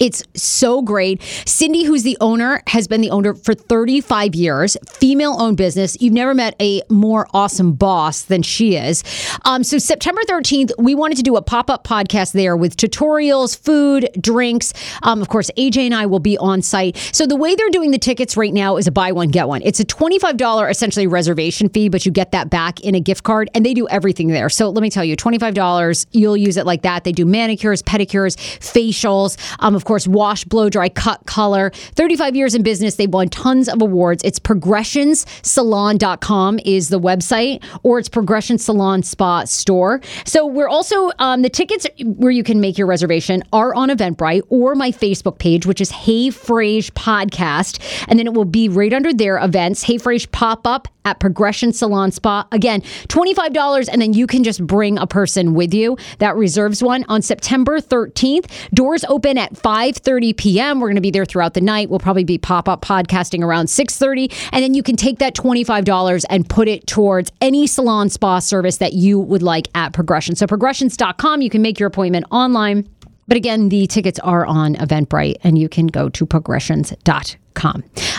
[0.00, 1.22] It's so great.
[1.44, 5.94] Cindy, who's the owner, has been the owner for 35 years, female owned business.
[6.00, 9.04] You've never met a more awesome boss than she is.
[9.44, 13.58] Um, so, September 13th, we wanted to do a pop up podcast there with tutorials,
[13.62, 14.72] food, drinks.
[15.02, 16.96] Um, of course, AJ and I will be on site.
[17.12, 19.60] So, the way they're doing the tickets right now is a buy one, get one.
[19.62, 23.50] It's a $25 essentially reservation fee, but you get that back in a gift card,
[23.54, 24.48] and they do everything there.
[24.48, 27.04] So, let me tell you $25, you'll use it like that.
[27.04, 31.70] They do manicures, pedicures, facials, um, of course, wash, blow dry, cut, color.
[31.94, 32.96] 35 years in business.
[32.96, 34.22] They've won tons of awards.
[34.24, 40.00] It's progressionssalon.com is the website, or it's Progression Salon Spa Store.
[40.24, 44.42] So we're also, um, the tickets where you can make your reservation are on Eventbrite
[44.48, 47.80] or my Facebook page, which is Hey Frase Podcast.
[48.08, 51.72] And then it will be right under their events, Hey Frase pop up at Progression
[51.72, 52.46] Salon Spa.
[52.52, 55.96] Again, $25, and then you can just bring a person with you.
[56.18, 58.50] That reserves one on September 13th.
[58.72, 60.80] Doors open at 5:30 p.m.
[60.80, 61.90] We're going to be there throughout the night.
[61.90, 66.48] We'll probably be pop-up podcasting around 6:30, and then you can take that $25 and
[66.48, 70.36] put it towards any salon spa service that you would like at Progression.
[70.36, 72.88] So progressions.com, you can make your appointment online.
[73.26, 77.39] But again, the tickets are on Eventbrite, and you can go to progressions.com.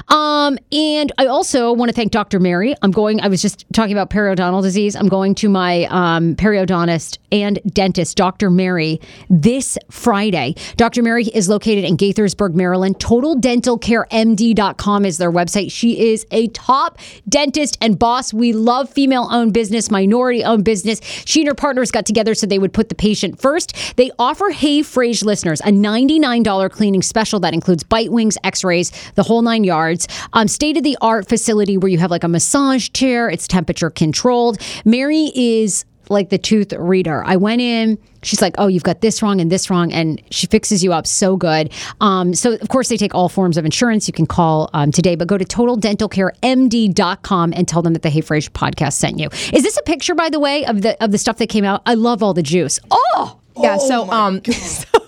[0.07, 2.39] Um, and I also want to thank Dr.
[2.39, 2.75] Mary.
[2.81, 4.95] I'm going, I was just talking about periodontal disease.
[4.95, 8.49] I'm going to my um, periodontist and dentist, Dr.
[8.49, 10.55] Mary, this Friday.
[10.75, 11.01] Dr.
[11.01, 12.99] Mary is located in Gaithersburg, Maryland.
[12.99, 15.71] TotalDentalCareMD.com is their website.
[15.71, 16.97] She is a top
[17.29, 18.33] dentist and boss.
[18.33, 20.99] We love female owned business, minority owned business.
[21.25, 23.95] She and her partners got together so they would put the patient first.
[23.95, 28.91] They offer Hey Frase listeners a $99 cleaning special that includes bite wings, x rays,
[29.15, 30.07] the whole nine yards.
[30.33, 33.89] Um, State of the art facility where you have like a massage chair, it's temperature
[33.89, 34.59] controlled.
[34.85, 37.23] Mary is like the tooth reader.
[37.25, 37.97] I went in.
[38.23, 41.07] She's like, "Oh, you've got this wrong and this wrong," and she fixes you up
[41.07, 41.71] so good.
[42.01, 44.07] Um, so, of course, they take all forms of insurance.
[44.07, 48.21] You can call um, today, but go to totaldentalcaremd.com and tell them that the Hey
[48.21, 49.29] Frase podcast sent you.
[49.53, 51.81] Is this a picture, by the way, of the of the stuff that came out?
[51.85, 52.79] I love all the juice.
[52.91, 53.77] Oh, Yeah.
[53.77, 54.41] so um,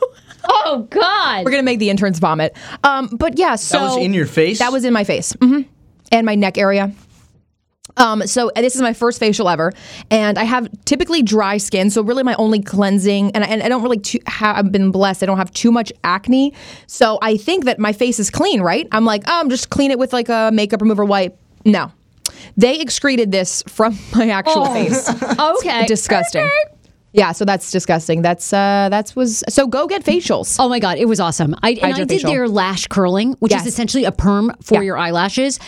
[0.46, 1.46] oh God!
[1.46, 2.56] we're gonna make the interns vomit.
[2.84, 3.56] Um, but yeah.
[3.56, 4.60] So that was in your face?
[4.60, 5.34] That was in my face.
[5.42, 5.62] hmm
[6.12, 6.92] And my neck area.
[7.98, 9.72] Um, so this is my first facial ever,
[10.10, 11.90] and I have typically dry skin.
[11.92, 14.58] So really, my only cleansing, and I, and I don't really too, have.
[14.58, 15.22] I've been blessed.
[15.22, 16.54] I don't have too much acne,
[16.88, 18.62] so I think that my face is clean.
[18.62, 18.88] Right?
[18.92, 21.38] I'm like, oh, I'm just clean it with like a makeup remover wipe.
[21.66, 21.92] No,
[22.58, 25.08] they excreted this from my actual face.
[25.40, 26.50] Okay, disgusting.
[27.14, 28.22] Yeah, so that's disgusting.
[28.24, 30.56] That's uh that's was so go get facials.
[30.60, 31.56] Oh my god, it was awesome.
[31.64, 32.24] I and I did Hydrofacial.
[32.26, 33.62] their lash curling, which Yes.
[33.62, 34.82] is essentially a perm for Yeah.
[34.82, 35.60] your eyelashes.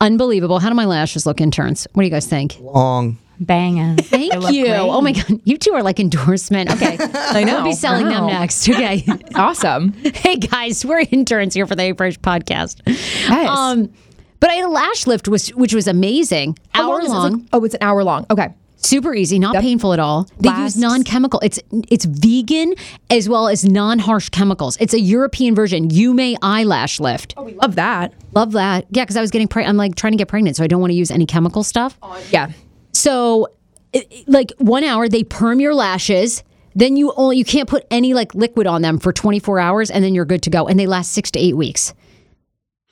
[0.00, 0.58] Unbelievable.
[0.58, 1.86] How do my lashes look interns?
[1.92, 2.58] What do you guys think?
[2.60, 3.18] Long.
[3.40, 3.96] Banging.
[4.02, 4.66] Thank you.
[4.68, 6.70] Oh my god, you two are like endorsement.
[6.70, 7.56] Okay, I know.
[7.56, 8.68] We'll be selling them next.
[8.68, 9.04] Okay.
[9.34, 9.92] Awesome.
[10.14, 12.86] hey guys, we're interns here for the Fresh podcast.
[13.28, 13.48] Nice.
[13.48, 13.90] Um,
[14.38, 16.56] but I had a lash lift, was which was amazing.
[16.74, 17.06] How Hour is it?
[17.06, 17.32] It's long.
[17.32, 18.26] like- oh, it's an hour long.
[18.30, 18.48] Okay.
[18.84, 20.28] Super easy, not painful at all.
[20.40, 21.40] They use non-chemical.
[21.40, 22.74] It's it's vegan
[23.10, 24.76] as well as non-harsh chemicals.
[24.80, 25.88] It's a European version.
[25.90, 27.34] You may eyelash lift.
[27.36, 28.12] Oh, We love that.
[28.34, 28.86] Love that.
[28.90, 29.70] Yeah, because I was getting pregnant.
[29.70, 31.96] I'm like trying to get pregnant, so I don't want to use any chemical stuff.
[32.02, 32.50] Oh, yeah.
[32.92, 33.48] So,
[33.92, 36.42] it- like one hour, they perm your lashes.
[36.74, 40.02] Then you only you can't put any like liquid on them for 24 hours, and
[40.02, 40.66] then you're good to go.
[40.66, 41.94] And they last six to eight weeks.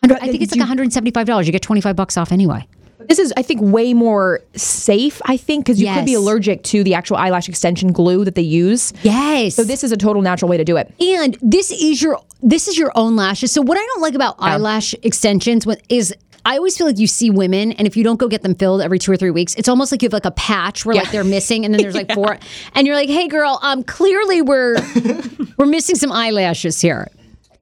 [0.02, 1.46] I think it's like 175 dollars.
[1.46, 2.66] You get 25 bucks off anyway.
[3.08, 5.20] This is, I think, way more safe.
[5.24, 8.42] I think because you could be allergic to the actual eyelash extension glue that they
[8.42, 8.92] use.
[9.02, 9.54] Yes.
[9.54, 10.92] So this is a total natural way to do it.
[11.00, 13.52] And this is your this is your own lashes.
[13.52, 17.30] So what I don't like about eyelash extensions is I always feel like you see
[17.30, 19.68] women, and if you don't go get them filled every two or three weeks, it's
[19.68, 22.12] almost like you have like a patch where like they're missing, and then there's like
[22.14, 22.38] four,
[22.74, 24.76] and you're like, "Hey, girl, um, clearly we're
[25.58, 27.08] we're missing some eyelashes here."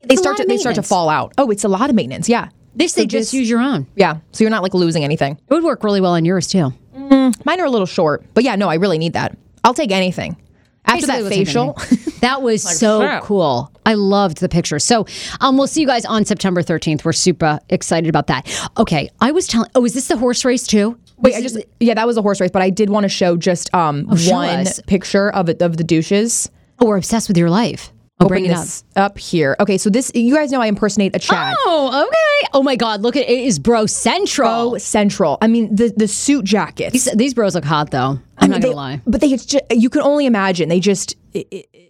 [0.02, 1.32] They It's a start to they start to fall out.
[1.38, 2.28] Oh, it's a lot of maintenance.
[2.28, 2.50] Yeah.
[2.78, 3.86] This they So just this- use your own.
[3.96, 4.18] Yeah.
[4.32, 5.32] So you're not like losing anything.
[5.32, 6.72] It would work really well on yours too.
[7.44, 9.36] Mine are a little short, but yeah, no, I really need that.
[9.64, 10.36] I'll take anything.
[10.84, 13.22] After Basically, that was facial, that was so shit.
[13.22, 13.70] cool.
[13.84, 14.78] I loved the picture.
[14.78, 15.06] So,
[15.40, 17.04] um, we'll see you guys on September 13th.
[17.04, 18.46] We're super excited about that.
[18.78, 19.70] Okay, I was telling.
[19.74, 20.98] Oh, is this the horse race too?
[21.18, 23.36] wait, I just yeah, that was a horse race, but I did want to show
[23.36, 24.80] just um Oh, show one us.
[24.86, 26.50] picture of it of the douches.
[26.80, 27.92] Oh, we're obsessed with your life.
[28.26, 28.64] Bring it Open up.
[28.64, 29.54] this up here.
[29.60, 31.54] Okay, so this you guys know I impersonate a Chad.
[31.60, 32.48] Oh, okay.
[32.52, 34.70] Oh my God, look at it is bro central.
[34.70, 35.38] Bro Central.
[35.40, 36.92] I mean the the suit jackets.
[36.92, 38.18] These, these bros look hot though.
[38.38, 39.00] I'm not they, gonna lie.
[39.06, 41.88] But they it's just, you can only imagine they just i i i-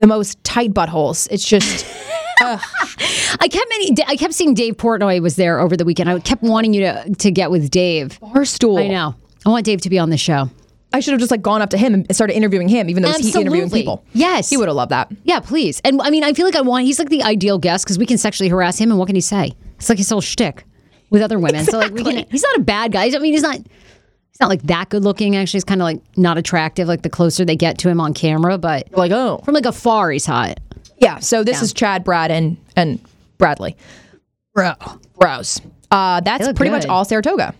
[0.00, 1.28] the most tight buttholes.
[1.30, 1.86] It's just
[2.40, 3.94] I kept many.
[4.08, 6.08] I kept seeing Dave Portnoy was there over the weekend.
[6.08, 8.18] I kept wanting you to to get with Dave.
[8.20, 8.82] barstool.
[8.82, 9.14] I know.
[9.46, 10.48] I want Dave to be on the show.
[10.92, 13.12] I should have just like gone up to him and started interviewing him, even though
[13.12, 14.04] he's interviewing people.
[14.12, 14.50] Yes.
[14.50, 15.12] he would have loved that.
[15.24, 15.80] Yeah, please.
[15.84, 16.84] And I mean, I feel like I want.
[16.84, 19.20] He's like the ideal guest because we can sexually harass him, and what can he
[19.20, 19.52] say?
[19.76, 20.64] It's like his whole shtick
[21.10, 21.64] with other women.
[21.64, 22.26] So like, we can.
[22.30, 23.04] He's not a bad guy.
[23.06, 23.56] I mean, he's not.
[23.56, 25.36] He's not like that good looking.
[25.36, 26.88] Actually, he's kind of like not attractive.
[26.88, 30.10] Like the closer they get to him on camera, but Like, oh, from like afar,
[30.10, 30.58] he's hot.
[30.98, 31.18] yeah.
[31.20, 32.98] So this is Chad, Brad, and and
[33.38, 33.76] Bradley.
[34.54, 34.72] Bro.
[35.18, 35.60] Bros.
[35.90, 37.54] Uh, that's pretty much all Saratoga.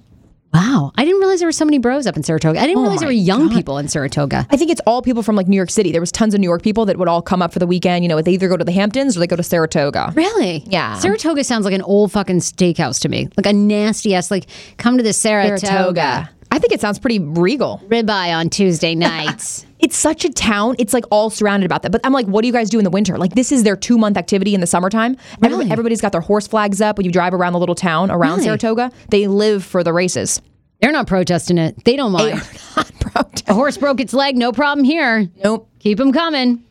[0.52, 2.58] Wow, I didn't realize there were so many bros up in Saratoga.
[2.58, 4.46] I didn't oh realize there were young people in Saratoga.
[4.50, 5.92] I think it's all people from like New York City.
[5.92, 8.04] There was tons of New York people that would all come up for the weekend.
[8.04, 10.12] You know, they either go to the Hamptons or they go to Saratoga.
[10.16, 10.64] Really?
[10.66, 10.98] Yeah.
[10.98, 13.28] Saratoga sounds like an old fucking steakhouse to me.
[13.36, 14.30] Like a nasty ass.
[14.30, 16.28] Like come to the Saratoga.
[16.50, 17.80] I think it sounds pretty regal.
[17.86, 19.66] Ribeye on Tuesday nights.
[19.83, 20.77] It's such a town.
[20.79, 21.90] It's like all surrounded about that.
[21.93, 23.16] But I'm like, what do you guys do in the winter?
[23.19, 25.16] Like this is their two month activity in the summertime.
[25.43, 25.71] Everybody- Really?
[25.71, 28.45] everybody's got their horse flags up when you drive around the little town around Really?
[28.45, 28.93] Saratoga.
[29.11, 30.40] They live for the races.
[30.81, 31.85] They're not protesting it.
[31.85, 32.40] They don't mind.
[33.49, 34.37] A horse broke its leg.
[34.37, 35.29] No problem here.
[35.43, 35.69] Nope.
[35.81, 36.62] Keep them coming.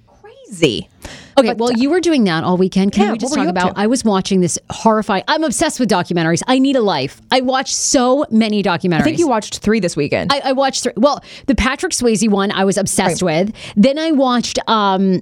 [0.50, 0.90] Crazy.
[1.38, 2.92] Okay, well, you were doing that all weekend.
[2.92, 3.76] Can Yeah, we just talk about?
[3.76, 3.80] to?
[3.80, 5.24] I was watching this horrifying.
[5.28, 6.42] I'm obsessed with documentaries.
[6.48, 7.22] I need a life.
[7.32, 9.00] I watched so many documentaries.
[9.02, 10.34] I think you watched three this weekend.
[10.34, 10.94] I, I watched three.
[10.98, 13.54] Well, the Patrick Swayze one I was obsessed with.
[13.78, 14.60] Then I watched.
[14.68, 15.22] um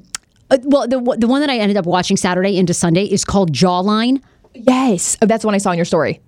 [0.50, 3.52] uh, well, the the one that I ended up watching Saturday into Sunday is called
[3.54, 4.22] Jawline.
[4.54, 5.18] yes.
[5.22, 6.20] Oh, that's the one I saw in your story.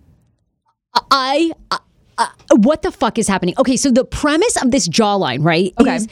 [1.10, 1.52] I.
[1.72, 1.78] Uh,
[2.18, 3.56] uh, what the fuck is happening?
[3.58, 5.74] Okay, so the premise of this jawline, right?
[5.80, 5.96] Okay.
[5.96, 6.08] Is,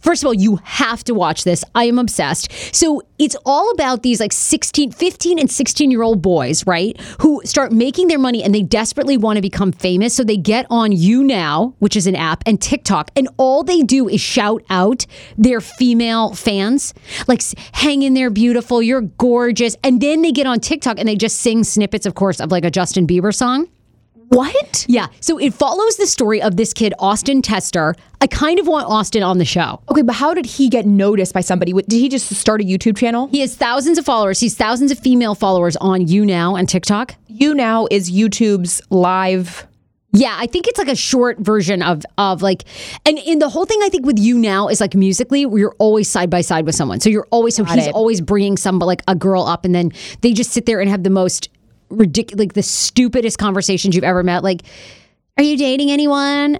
[0.00, 1.64] first of all, you have to watch this.
[1.74, 2.52] I am obsessed.
[2.74, 6.98] So it's all about these like 16, 15 and 16 year old boys, right?
[7.20, 10.14] Who start making their money and they desperately want to become famous.
[10.14, 13.10] So they get on YouNow, which is an app, and TikTok.
[13.16, 16.94] And all they do is shout out their female fans,
[17.28, 19.76] like, hang in there, beautiful, you're gorgeous.
[19.84, 22.64] And then they get on TikTok and they just sing snippets, of course, of like
[22.64, 23.68] a Justin Bieber song.
[24.30, 24.86] What?
[24.88, 25.08] Yeah.
[25.20, 27.96] So it follows the story of this kid, Austin Tester.
[28.20, 29.82] I kind of want Austin on the show.
[29.90, 31.72] Okay, but how did he get noticed by somebody?
[31.72, 33.26] Did he just start a YouTube channel?
[33.26, 34.38] He has thousands of followers.
[34.38, 37.16] He's thousands of female followers on YouNow and TikTok.
[37.28, 39.66] YouNow is YouTube's live.
[40.12, 42.64] Yeah, I think it's like a short version of of like,
[43.06, 45.76] and in the whole thing, I think with you now is like musically, where you're
[45.78, 47.00] always side by side with someone.
[47.00, 47.94] So you're always so he's it.
[47.94, 49.90] always bringing some like a girl up, and then
[50.20, 51.48] they just sit there and have the most
[51.90, 54.42] ridiculous, like the stupidest conversations you've ever met.
[54.42, 54.62] Like,
[55.36, 56.58] are you dating anyone?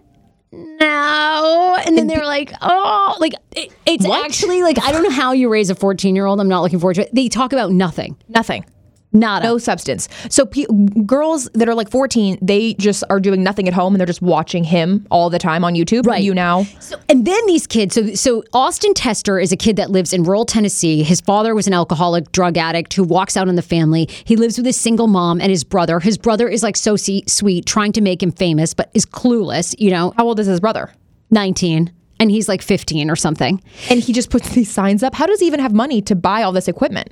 [0.52, 5.32] No, and then they're like, oh, like it, it's actually like I don't know how
[5.32, 6.40] you raise a 14 year old.
[6.40, 7.14] I'm not looking forward to it.
[7.14, 8.64] They talk about nothing, Nothing.
[9.12, 9.44] Nada.
[9.44, 10.08] No substance.
[10.28, 10.66] So pe-
[11.04, 14.22] girls that are like 14, they just are doing nothing at home and they're just
[14.22, 16.06] watching him all the time on YouTube.
[16.06, 16.22] Right.
[16.24, 16.64] YouNow.
[16.80, 17.94] So, and then these kids.
[17.94, 21.02] So, so Austin Tester is a kid that lives in rural Tennessee.
[21.02, 24.08] His father was an alcoholic, drug addict who walks out on the family.
[24.24, 25.98] He lives with his single mom and his brother.
[25.98, 29.74] His brother is like so sweet, trying to make him famous, but is clueless.
[29.78, 30.92] You know, How old is his brother?
[31.32, 33.60] nineteen, and he's like fifteen or something.
[33.88, 35.14] And he just puts these signs up.
[35.14, 37.08] How does he even have money to buy all this equipment?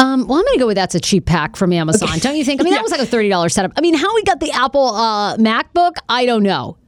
[0.00, 2.18] Um, well, I'm going to go with that's a cheap pack from Amazon.
[2.20, 2.60] Don't you think?
[2.60, 3.72] I mean, that was like a thirty dollars setup.
[3.76, 6.78] I mean, how he got the Apple uh, MacBook, I don't know.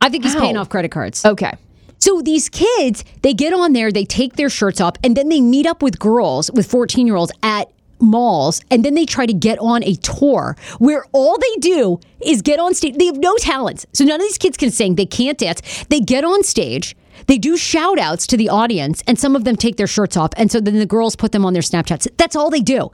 [0.00, 0.40] I think he's How?
[0.40, 1.24] paying off credit cards.
[1.24, 1.52] Okay.
[1.98, 5.40] So these kids, they get on there, they take their shirts off, and then they
[5.40, 9.34] meet up with girls, with 14 year olds at malls, and then they try to
[9.34, 12.96] get on a tour where all they do is get on stage.
[12.96, 13.86] They have no talents.
[13.92, 15.84] So none of these kids can sing, they can't dance.
[15.90, 16.96] They get on stage.
[17.30, 20.32] They do shout outs to the audience, and some of them take their shirts off.
[20.36, 22.08] And so then the girls put them on their Snapchats.
[22.16, 22.90] That's all they do.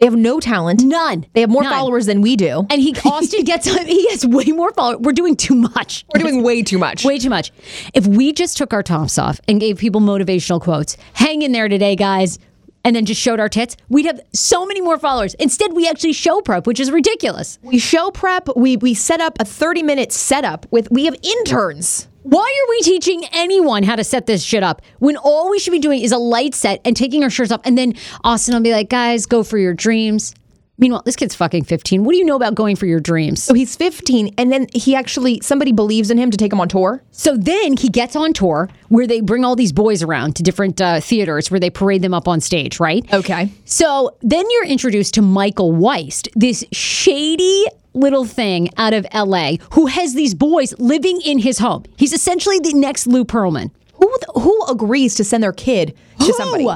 [0.00, 0.82] They have no talent.
[0.82, 1.26] None.
[1.34, 1.70] They have more None.
[1.70, 2.66] followers than we do.
[2.70, 5.00] And he Austin gets he has way more followers.
[5.00, 6.06] We're doing too much.
[6.14, 7.04] We're doing way too much.
[7.04, 7.52] Way too much.
[7.92, 11.68] If we just took our tops off and gave people motivational quotes, hang in there
[11.68, 12.38] today, guys,
[12.84, 15.34] and then just showed our tits, we'd have so many more followers.
[15.34, 17.58] Instead, we actually show prep, which is ridiculous.
[17.62, 18.48] We show prep.
[18.56, 22.08] We we set up a 30 minute setup with we have interns.
[22.24, 25.72] Why are we teaching anyone how to set this shit up when all we should
[25.72, 27.60] be doing is a light set and taking our shirts off?
[27.64, 27.92] And then
[28.24, 30.34] Austin will be like, guys, go for your dreams.
[30.76, 32.04] Meanwhile, this kid's fucking 15.
[32.04, 33.42] What do you know about going for your dreams?
[33.42, 36.68] So he's 15 and then he actually somebody believes in him to take him on
[36.68, 37.02] tour.
[37.12, 40.80] So then he gets on tour where they bring all these boys around to different
[40.80, 43.04] uh, theaters where they parade them up on stage, right?
[43.12, 43.52] Okay.
[43.64, 49.86] So then you're introduced to Michael Weist, this shady little thing out of LA who
[49.86, 51.84] has these boys living in his home.
[51.96, 53.70] He's essentially the next Lou Pearlman.
[53.94, 56.66] Who who agrees to send their kid to somebody?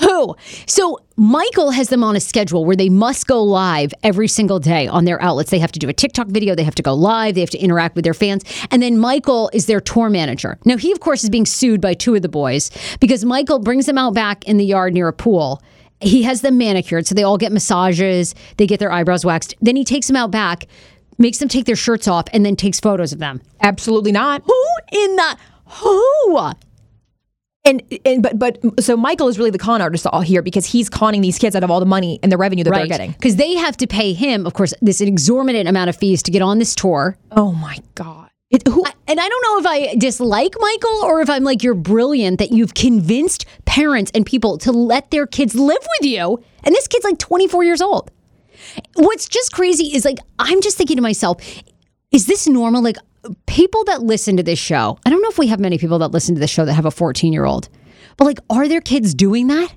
[0.00, 0.34] Who?
[0.66, 4.86] So Michael has them on a schedule where they must go live every single day
[4.88, 5.50] on their outlets.
[5.50, 7.58] They have to do a TikTok video, they have to go live, they have to
[7.58, 8.42] interact with their fans.
[8.70, 10.58] And then Michael is their tour manager.
[10.64, 13.86] Now, he, of course, is being sued by two of the boys because Michael brings
[13.86, 15.62] them out back in the yard near a pool.
[16.00, 19.54] He has them manicured, so they all get massages, they get their eyebrows waxed.
[19.60, 20.66] Then he takes them out back
[21.18, 23.40] makes them take their shirts off and then takes photos of them.
[23.60, 24.42] Absolutely not.
[24.44, 26.38] Who in the who?
[27.64, 30.88] And and but but so Michael is really the con artist all here because he's
[30.90, 33.12] conning these kids out of all the money and the revenue that they're getting.
[33.12, 36.42] Because they have to pay him, of course, this exorbitant amount of fees to get
[36.42, 37.16] on this tour.
[37.30, 38.30] Oh my god.
[38.50, 41.74] It, who, And I don't know if I dislike Michael or if I'm like, you're
[41.74, 46.42] brilliant that you've convinced parents and people to let their kids live with you.
[46.62, 48.10] And this kid's like 24 years old.
[48.96, 51.38] What's just crazy is like, I'm just thinking to myself,
[52.10, 52.82] is this normal?
[52.82, 52.98] Like,
[53.46, 56.08] people that listen to this show, I don't know if we have many people that
[56.12, 57.68] listen to this show that have a 14 year old,
[58.16, 59.72] but like, are their kids doing that?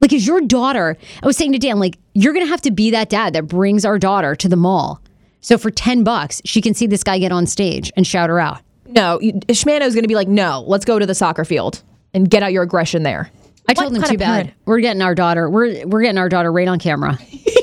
[0.00, 2.72] Like, is your daughter, I was saying to Dan, like, you're going to have to
[2.72, 5.00] be that dad that brings our daughter to the mall.
[5.40, 8.40] So for 10 bucks, she can see this guy get on stage and shout her
[8.40, 8.60] out.
[8.86, 11.82] no, you- is going to be like, no, let's go to the soccer field
[12.14, 13.30] and get out your aggression there.
[13.68, 14.54] I told him kind too bad.
[14.64, 15.48] We're getting our daughter.
[15.48, 17.16] We're we're getting our daughter right on camera.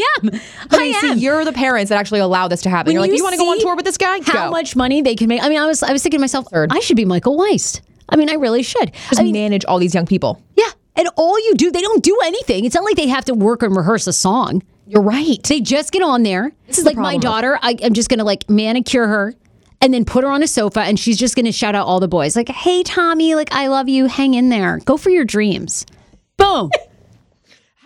[0.00, 0.40] I am.
[0.70, 1.18] I am.
[1.18, 2.88] see, you're the parents that actually allow this to happen.
[2.90, 4.20] When you're like, you you want to go on tour with this guy?
[4.22, 4.50] How go.
[4.50, 5.42] much money they can make?
[5.42, 6.72] I mean, I was I was thinking to myself, Absurd.
[6.72, 7.80] I should be Michael Weist.
[8.08, 8.92] I mean, I really should.
[9.08, 10.42] Just I mean, manage all these young people.
[10.56, 10.70] yeah.
[10.96, 12.64] And all you do, they don't do anything.
[12.64, 14.62] It's not like they have to work and rehearse a song.
[14.86, 15.40] You're right.
[15.44, 16.52] They just get on there.
[16.66, 17.58] This is like my daughter.
[17.62, 19.34] I, I'm just gonna like manicure her.
[19.80, 22.08] And then put her on a sofa, and she's just gonna shout out all the
[22.08, 24.06] boys, like, "Hey, Tommy, like, I love you.
[24.06, 24.78] Hang in there.
[24.84, 25.86] Go for your dreams."
[26.36, 26.70] Boom.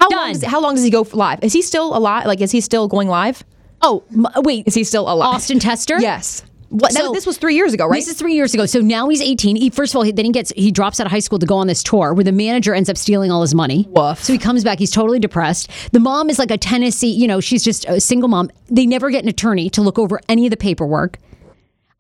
[0.05, 0.19] How Done.
[0.19, 1.39] long, does, how long does he go live?
[1.43, 2.27] Is he still alive?
[2.27, 3.43] Like, is he still going live?
[3.81, 4.67] Oh, m- uh, wait.
[4.67, 5.35] Is he still alive?
[5.35, 5.99] Austin Tester?
[5.99, 6.43] Yes.
[6.69, 7.97] What, So- this was three years ago, right?
[7.99, 8.67] This is three years ago.
[8.67, 9.57] So now he's 18.
[9.57, 11.47] He, first of all, he, then he gets he drops out of high school to
[11.47, 13.87] go on this tour where the manager ends up stealing all his money.
[13.91, 14.23] Woof.
[14.23, 14.79] So he comes back.
[14.79, 15.71] He's totally depressed.
[15.93, 18.51] The mom is like a Tennessee, you know, she's just a single mom.
[18.69, 21.19] They never get an attorney to look over any of the paperwork.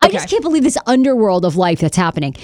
[0.02, 2.34] I just can't believe this underworld of life that's happening.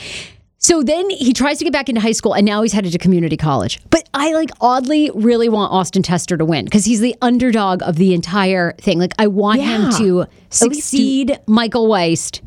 [0.63, 2.99] So then he tries to get back into high school and now he's headed to
[2.99, 3.81] community college.
[3.89, 7.97] But I like oddly really want Austin Tester to win because he's the underdog of
[7.97, 8.99] the entire thing.
[8.99, 12.43] Like I want him to succeed Michael Weist.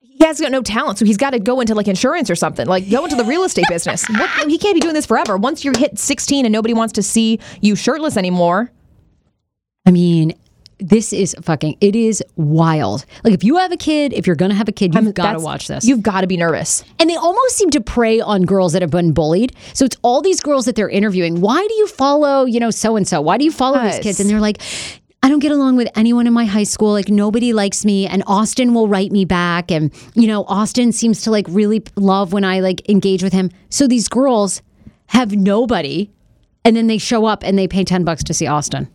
[0.00, 2.66] he has got no talent, so he's got to go into like insurance or something.
[2.66, 4.08] Like go into the real estate business.
[4.08, 5.36] What, he can't be doing this forever.
[5.36, 8.72] Once you hit 16 and nobody wants to see you shirtless anymore,
[9.86, 10.34] I mean,
[10.80, 13.04] this is fucking, it is wild.
[13.24, 15.38] Like, if you have a kid, if you're to have a kid, you've got to
[15.38, 15.84] watch this.
[15.84, 16.82] You've got to be nervous.
[16.98, 19.54] and they almost seem to prey on girls that have been bullied.
[19.74, 21.40] So it's all these girls that they're interviewing.
[21.40, 23.20] Why do you follow, you know, so and so?
[23.20, 24.20] Why do you follow these kids?
[24.20, 24.60] And they're like,
[25.22, 26.92] I don't get along with anyone in my high school.
[26.92, 28.06] Like, nobody likes me.
[28.06, 29.70] And Austin will write me back.
[29.70, 33.50] And, you know, Austin seems to like really love when I like engage with him.
[33.68, 34.62] So these girls
[35.06, 36.10] have nobody.
[36.64, 38.88] And then they show up and they pay 10 bucks to see Austin.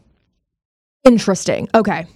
[1.05, 1.69] Interesting.
[1.73, 2.07] Okay.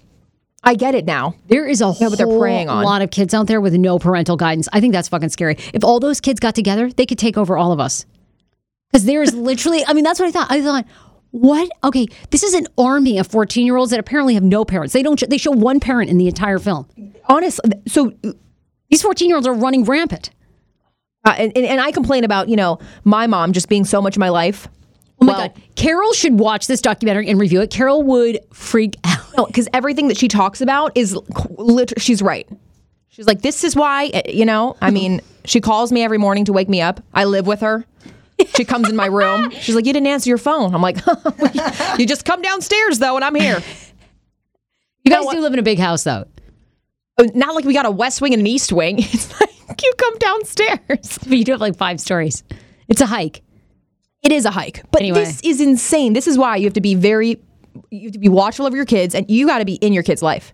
[0.64, 1.36] I get it now.
[1.48, 2.84] There is a whole but they're preying on.
[2.84, 4.68] lot of kids out there with no parental guidance.
[4.74, 5.56] I think that's fucking scary.
[5.74, 8.06] If all those kids got together, they could take over all of us.
[8.92, 10.52] Because there's literally, I mean, that's what I thought.
[10.52, 10.86] I thought,
[11.32, 11.70] what?
[11.84, 14.94] Okay, this is an army of 14 year olds that apparently have no parents.
[14.94, 15.22] They don't.
[15.30, 16.88] They show one parent in the entire film.
[17.30, 18.12] Honestly, so
[18.90, 20.32] These 14 year olds are running rampant.
[21.24, 24.16] uh, and, and and I complain about you know my mom just being so much
[24.16, 24.68] of my life.
[25.22, 27.70] Oh my Well- god, Carol should watch this documentary and review it.
[27.70, 29.18] Carol would freak out.
[29.38, 31.16] No, because everything that she talks about is,
[31.58, 32.50] literally, she's right.
[33.10, 36.44] She's like, this is why, uh, you know, I mean, she calls me every morning
[36.46, 37.02] to wake me up.
[37.14, 37.86] I live with her.
[38.56, 39.50] She comes in my room.
[39.62, 40.74] She's like, you didn't answer your phone.
[40.76, 40.98] I'm like,
[41.98, 43.62] you just come downstairs though, and I'm here.
[45.06, 46.26] You guys do live in a big house though.
[47.18, 48.98] Oh, Not like we got a west wing and an east wing.
[49.00, 51.18] It's like you come downstairs.
[51.20, 52.44] But you do have like five stories.
[52.90, 53.42] It's a hike.
[54.22, 55.24] It is a hike, but Anyway.
[55.24, 56.14] this is insane.
[56.14, 57.42] This is why you have to be very,
[57.90, 60.04] you have to be watchful of your kids, and you got to be in your
[60.04, 60.54] kid's life.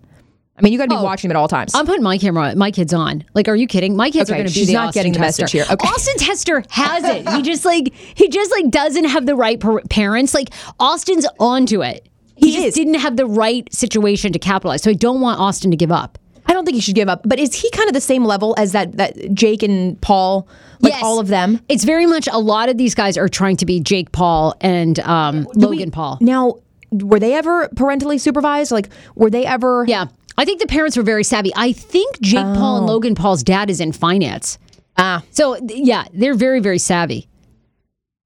[0.57, 1.75] I mean, you got to be oh, watching them at all times.
[1.75, 3.25] I'm putting my camera, my kids on.
[3.33, 3.97] Like, are you kidding?
[3.97, 5.43] My kids are going to be she's not Austin getting the Tester.
[5.43, 5.65] message here.
[5.69, 5.85] Okay.
[5.87, 7.27] Austin Tester has it.
[7.35, 10.33] He just like he just like doesn't have the right par- parents.
[10.33, 10.49] Like
[10.79, 12.07] Austin's onto it.
[12.37, 12.73] He, He just is.
[12.75, 14.81] didn't have the right situation to capitalize.
[14.83, 16.17] So I don't want Austin to give up.
[16.47, 17.21] I don't think he should give up.
[17.25, 20.47] But is he kind of the same level as that that Jake and Paul,
[20.79, 21.03] like Yes.
[21.03, 21.59] all of them?
[21.69, 24.99] It's very much a lot of these guys are trying to be Jake Paul and
[24.99, 26.17] um, Logan Paul.
[26.21, 26.55] Now,
[26.91, 28.71] were they ever parentally supervised?
[28.71, 29.85] Like, were they ever?
[29.87, 30.05] Yeah.
[30.37, 31.51] I think the parents were very savvy.
[31.55, 34.57] I think Jake Paul and Logan Paul's dad is in finance.
[34.97, 37.27] Ah, So yeah, they're very, very savvy.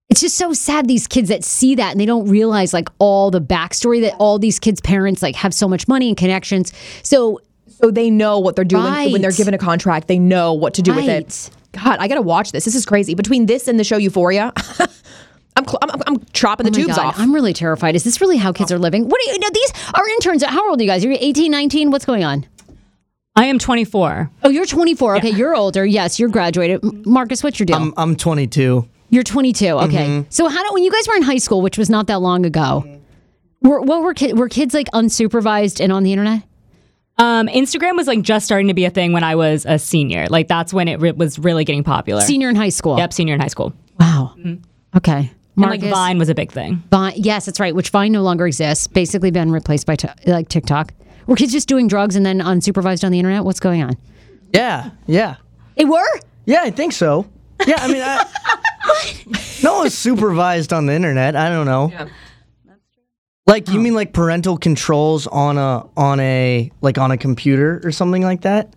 [0.10, 3.30] It's just so sad these kids that see that and they don't realize like all
[3.30, 6.74] the backstory that all these kids' parents like have so much money and connections.
[7.04, 7.42] So
[7.82, 10.08] so they know what they're doing when they're given a contract.
[10.08, 11.50] They know what to do with it.
[11.72, 12.66] God, I gotta watch this.
[12.66, 13.14] This is crazy.
[13.16, 14.52] Between this and the show Euphoria,
[15.56, 17.20] I'm, cl- I'm I'm chopping the Oh tubes God, off.
[17.20, 17.96] I'm really terrified.
[17.96, 19.08] Is this really how kids are living?
[19.08, 19.40] What are you?
[19.40, 20.44] No, these are interns.
[20.44, 21.04] How old are you guys?
[21.04, 21.92] You're 18, 19?
[21.92, 22.46] What's going on?
[23.36, 24.32] I am 24.
[24.44, 25.18] Oh, you're 24.
[25.18, 25.86] Okay, you're older.
[25.86, 27.06] Yes, you're graduated.
[27.06, 27.78] Marcus, what's your deal?
[27.78, 28.88] I'm I'm 22.
[29.12, 29.66] You're 22.
[29.68, 30.06] Okay.
[30.08, 30.22] Mm-hmm.
[30.30, 32.46] So how do when you guys were in high school, which was not that long
[32.46, 32.84] ago,
[33.62, 36.44] Were, what were ki- were kids like unsupervised and on the internet?
[37.20, 40.28] Um, Instagram was like just starting to be a thing when I was a senior.
[40.30, 42.22] Like that's when it re- was really getting popular.
[42.22, 42.98] Senior in high school.
[42.98, 43.74] Yep, senior in high school.
[44.00, 44.34] Wow.
[44.96, 45.32] Okay.
[45.58, 46.82] And like Vine was a big thing.
[46.90, 47.76] Vine, yes, that's right.
[47.76, 48.88] Which Vine no longer exists.
[48.88, 50.94] Basically, been replaced by t- like TikTok.
[51.28, 53.44] Were kids just doing drugs and then unsupervised on the internet?
[53.44, 53.98] What's going on?
[54.54, 55.36] Yeah, yeah,
[55.76, 56.08] They were.
[56.46, 56.62] yeah.
[56.64, 57.28] I think so.
[57.68, 58.26] Yeah, I mean, I,
[59.64, 61.36] no one's supervised on the internet.
[61.36, 61.92] I don't know.
[63.50, 67.92] Like you mean like parental controls on a on a like on a computer or
[67.92, 68.74] something like that?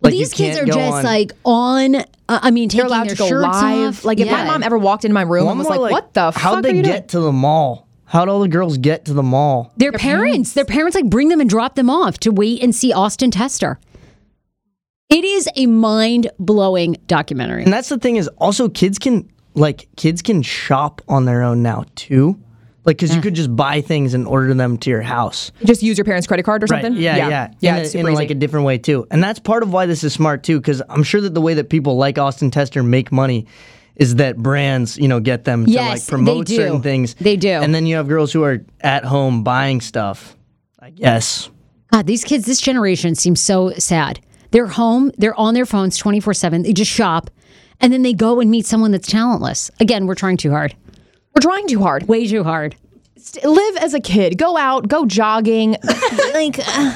[0.00, 1.94] Well, Like, these kids are just on- like on.
[1.96, 3.30] Uh, I mean, They're taking allowed their shirts
[3.62, 3.98] live.
[4.00, 4.04] off.
[4.04, 6.14] Like if my mom ever walked into my room Well, and was more like, "What
[6.14, 6.34] the fuck?
[6.42, 7.86] How'd fuck they are you get doing?" to the mall?
[8.04, 9.72] How'd all the girls get to the mall?
[9.76, 12.92] Their parents, their parents like bring them and drop them off to wait and see
[12.92, 13.78] Austin Tester.
[15.10, 17.64] It is a mind blowing documentary.
[17.64, 21.62] And that's the thing is also kids can like kids can shop on their own
[21.62, 22.38] now too.
[22.88, 23.24] Like because you mm.
[23.24, 25.52] could just buy things and order them to your house.
[25.62, 26.82] Just use your parents' credit card or Right.
[26.82, 27.02] something.
[27.02, 27.76] Yeah, yeah, yeah.
[27.76, 30.02] In, it's a, in like a different way too, and that's part of why this
[30.04, 30.58] is smart too.
[30.58, 33.46] Because I'm sure that the way that people like Austin Tester make money
[33.94, 37.14] is that brands, you know, get them to like promote certain things.
[37.16, 37.50] They do.
[37.50, 40.34] and then you have girls who are at home buying stuff.
[40.78, 41.50] I guess.
[41.92, 44.18] God, these kids, this generation seems so sad.
[44.50, 46.62] They're home, they're on their phones 24 7.
[46.62, 47.28] They just shop,
[47.82, 49.70] and then they go and meet someone that's talentless.
[49.78, 50.74] Again, we're trying too hard.
[51.34, 52.08] We're trying too hard.
[52.08, 52.76] Way too hard.
[53.16, 54.38] St- Live as a kid.
[54.38, 54.88] Go out.
[54.88, 55.72] Go jogging.
[56.34, 56.94] like, uh,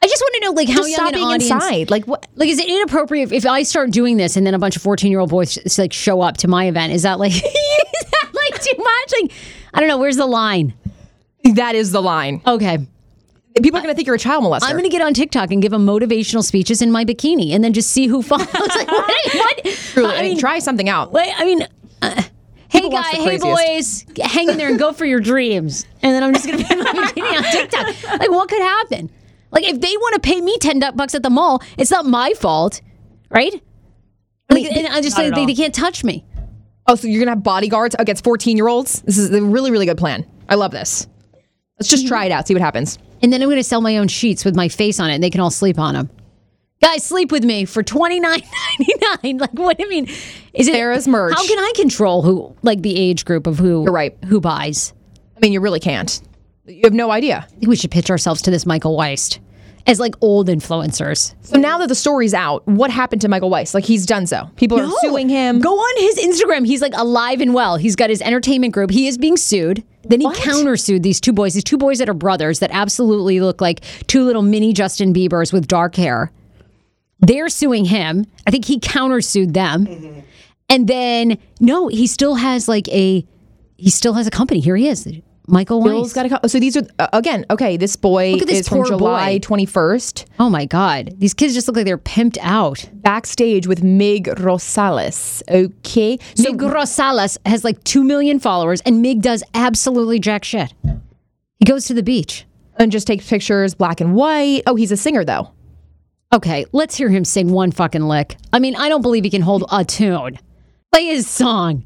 [0.00, 1.50] I just want to know, like, how just young stop an being audience.
[1.50, 1.90] inside.
[1.90, 2.26] Like what?
[2.34, 4.82] Like, is it inappropriate if, if I start doing this and then a bunch of
[4.82, 6.92] 14 year old boys just, like show up to my event?
[6.92, 9.12] Is that like, is that like too much?
[9.22, 9.32] Like,
[9.74, 9.98] I don't know.
[9.98, 10.74] Where's the line?
[11.54, 12.42] That is the line.
[12.46, 12.78] Okay.
[13.62, 14.64] People are going to think you're a child molester.
[14.64, 17.64] I'm going to get on TikTok and give them motivational speeches in my bikini and
[17.64, 18.46] then just see who follows.
[18.54, 19.34] like, what?
[19.34, 19.64] what?
[19.64, 21.10] Truly, I mean, try something out.
[21.12, 21.66] Wait, I mean,
[22.02, 22.22] uh,
[22.68, 25.86] hey guys, hey boys, hang in there and go for your dreams.
[26.02, 26.58] And then I'm just gonna
[27.14, 27.86] be on TikTok.
[28.18, 29.10] Like, what could happen?
[29.50, 32.32] Like, if they want to pay me ten bucks at the mall, it's not my
[32.34, 32.80] fault,
[33.30, 33.62] right?
[34.50, 36.24] Like, and I just say they, they can't touch me.
[36.86, 39.02] Oh, so you're gonna have bodyguards against 14 year olds?
[39.02, 40.26] This is a really, really good plan.
[40.48, 41.06] I love this.
[41.78, 42.08] Let's just mm-hmm.
[42.08, 42.48] try it out.
[42.48, 42.98] See what happens.
[43.22, 45.30] And then I'm gonna sell my own sheets with my face on it, and they
[45.30, 46.10] can all sleep on them.
[46.80, 48.40] Guys, sleep with me for twenty nine
[48.78, 49.38] ninety nine.
[49.38, 50.06] Like, what do you mean?
[50.54, 51.34] Is it Sarah's merch.
[51.34, 53.82] How can I control who, like, the age group of who?
[53.84, 54.16] You're right.
[54.26, 54.92] Who buys?
[55.36, 56.20] I mean, you really can't.
[56.66, 57.38] You have no idea.
[57.46, 59.38] I think we should pitch ourselves to this Michael Weist
[59.86, 61.34] as like old influencers.
[61.40, 63.72] So now that the story's out, what happened to Michael Weist?
[63.74, 64.50] Like he's done so.
[64.56, 64.94] People are No.
[65.00, 65.60] suing him.
[65.60, 66.66] Go on his Instagram.
[66.66, 67.76] He's like alive and well.
[67.76, 68.90] He's got his entertainment group.
[68.90, 69.82] He is being sued.
[70.04, 73.60] Then he countersued these two boys, these two boys that are brothers that absolutely look
[73.62, 76.30] like two little mini Justin Biebers with dark hair.
[77.20, 78.26] They're suing him.
[78.46, 80.24] I think he countersued them.
[80.68, 83.26] And then no, he still has like a
[83.76, 84.60] he still has a company.
[84.60, 85.08] Here he is.
[85.50, 86.14] Michael Bill's Weist.
[86.14, 86.40] got a come.
[86.46, 87.46] So these are uh, again.
[87.48, 89.56] Okay, this boy this is from July boy.
[89.64, 90.26] 21st.
[90.38, 91.14] oh my god.
[91.16, 92.86] These kids just look like they're pimped out.
[92.92, 95.42] Backstage with Mig Rosales.
[95.48, 100.74] Okay, so Mig Rosales has like 2 million followers, and Mig does absolutely jack shit.
[101.58, 102.44] He goes to the beach.
[102.76, 104.62] and just takes pictures, black and white.
[104.66, 105.50] Oh, he's a singer though.
[106.32, 108.36] Okay, let's hear him sing one fucking lick.
[108.52, 110.38] I mean, I don't believe he can hold a tune.
[110.92, 111.84] Play his song.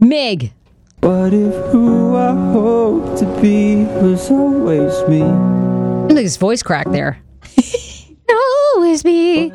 [0.00, 0.52] Mig.
[1.00, 5.22] What if who I hope to be was always me?
[5.22, 7.22] Look at his voice crack there.
[8.74, 9.52] Always me.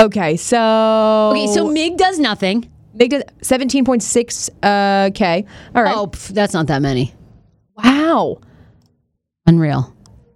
[0.00, 2.68] Okay, so Okay, so Mig does nothing.
[2.94, 5.46] Mig does 17.6 uh, k.
[5.74, 5.96] All right.
[5.96, 7.14] Oh, pff, that's not that many.
[7.76, 8.38] wow.
[9.46, 9.94] Unreal.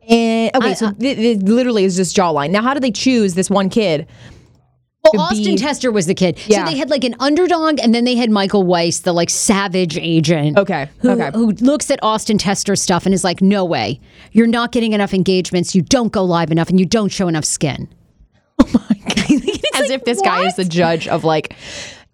[0.08, 2.50] And okay, I- so it, it literally is just jawline.
[2.50, 4.06] Now, how did they choose this one kid?
[5.12, 6.36] Well, Austin be- Tester was the kid.
[6.46, 6.64] Yeah.
[6.64, 9.96] So they had like an underdog, and then they had Michael Weist, the like savage
[9.96, 10.58] agent.
[10.58, 11.30] Okay, Who, okay.
[11.32, 14.00] who looks at Austin Tester stuff and is like, no way.
[14.32, 15.76] You're not getting enough engagements.
[15.76, 17.88] You don't go live enough, and you don't show enough skin.
[18.58, 19.50] Oh my God.
[19.84, 21.54] As if this guy is the judge of like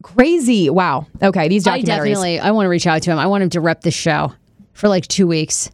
[0.02, 0.68] crazy.
[0.68, 1.06] Wow.
[1.22, 3.18] Okay, these I definitely, I want to reach out to him.
[3.18, 4.32] I want him to rep this show
[4.72, 5.70] for like two weeks.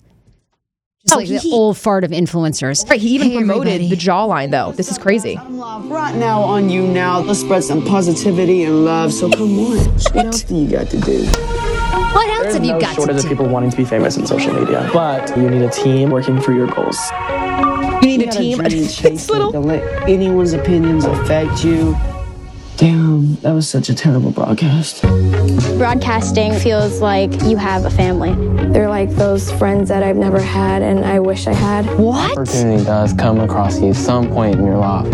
[1.09, 2.89] Just Oh, like he- the old fart of influencers.
[2.89, 3.89] Right, he even Hey, promoted everybody.
[3.89, 4.73] the jawline though.
[4.73, 5.39] This is crazy.
[5.49, 7.21] Right now on you now.
[7.21, 9.13] Let's spread some positivity and love.
[9.15, 9.79] So come on.
[10.13, 11.25] What else do you got to do?
[11.25, 13.29] What else have you no got shortage to of do?
[13.31, 16.53] people wanting to be famous on social media, but you need a team working for
[16.53, 16.99] your goals.
[18.03, 18.59] You need a got team.
[18.59, 18.73] dream,
[19.05, 19.51] It's little.
[19.51, 21.97] Don't let anyone's opinions affect you.
[22.79, 25.03] Damn, that was such a terrible broadcast.
[25.79, 28.33] Broadcasting feels like you have a family.
[28.69, 31.87] They're like those friends that I've never had and I wish I had.
[31.99, 32.39] What?
[32.39, 35.09] Opportunity does come across you some point in your life.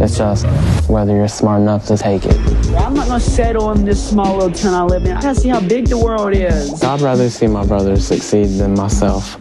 [0.00, 0.46] It's just
[0.88, 2.38] whether you're smart enough to take it.
[2.76, 5.14] I'm not gonna settle in this small little town I live in.
[5.14, 6.82] I gotta see how big the world is.
[6.82, 9.36] I'd rather see my brothers succeed than myself.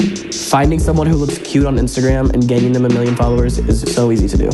[0.50, 4.12] Finding someone who looks cute on Instagram and gaining them a million followers is so
[4.12, 4.50] easy to do.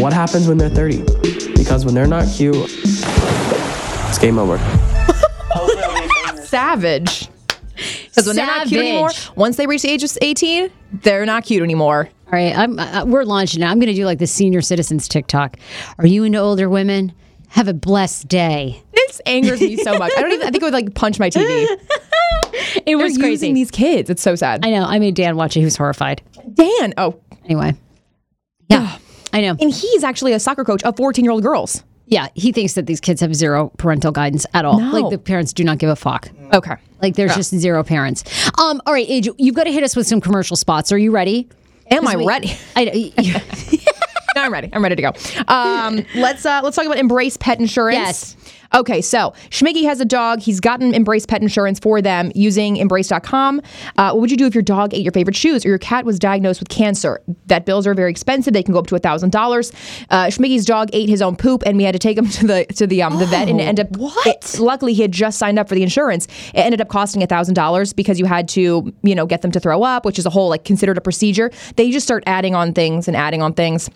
[0.00, 1.37] What happens when they're 30?
[1.58, 4.58] Because when they're not cute, it's game over.
[6.44, 7.28] Savage.
[8.06, 10.70] Because when they're not cute anymore, once they reach the age of 18,
[11.02, 12.08] they're not cute anymore.
[12.26, 13.70] All right, I'm, uh, we're launching now.
[13.70, 15.56] I'm going to do like the senior citizens TikTok.
[15.98, 17.12] Are you into older women?
[17.48, 18.82] Have a blessed day.
[18.92, 20.12] This angers me so much.
[20.16, 20.46] I don't even.
[20.46, 21.66] I think it would like punch my TV.
[22.86, 23.30] It was They're crazy.
[23.46, 24.10] using these kids.
[24.10, 24.64] It's so sad.
[24.64, 24.82] I know.
[24.84, 25.60] I made Dan watch it.
[25.60, 26.22] He was horrified.
[26.54, 26.92] Dan.
[26.96, 27.74] Oh, Anyway.
[28.68, 28.98] Yeah,
[29.32, 29.56] I know.
[29.60, 31.82] and he's actually a soccer coach of 14 year old girls.
[32.06, 34.80] Yeah, he thinks that these kids have zero parental guidance at all.
[34.80, 34.90] No.
[34.98, 36.30] Like the parents do not give a fuck.
[36.54, 36.74] Okay.
[37.02, 38.24] Like there's just zero parents.
[38.58, 38.80] Um.
[38.86, 40.90] All right, Age, you've got to hit us with some commercial spots.
[40.90, 41.48] Are you ready?
[41.90, 42.52] Am I we- ready?
[42.76, 43.97] I, No,
[44.44, 44.70] I'm ready.
[44.72, 45.12] I'm ready to go.
[45.48, 47.96] Um, let's uh, let's talk about Embrace Pet Insurance.
[47.96, 48.36] Yes.
[48.74, 50.40] Okay, so Schmiggy has a dog.
[50.40, 53.62] He's gotten Embrace Pet Insurance for them using Embrace.com.
[53.96, 56.04] Uh, what would you do if your dog ate your favorite shoes or your cat
[56.04, 57.22] was diagnosed with cancer?
[57.46, 58.52] That bills are very expensive.
[58.52, 59.72] They can go up to a thousand dollars.
[60.10, 62.66] Uh, Schmiggy's dog ate his own poop, and we had to take him to the
[62.74, 64.56] to the um the vet, and it ended up what?
[64.58, 66.26] luckily, he had just signed up for the insurance.
[66.52, 69.50] It ended up costing a thousand dollars because you had to you know get them
[69.52, 71.50] to throw up, which is a whole like considered a procedure.
[71.76, 73.88] They just start adding on things and adding on things.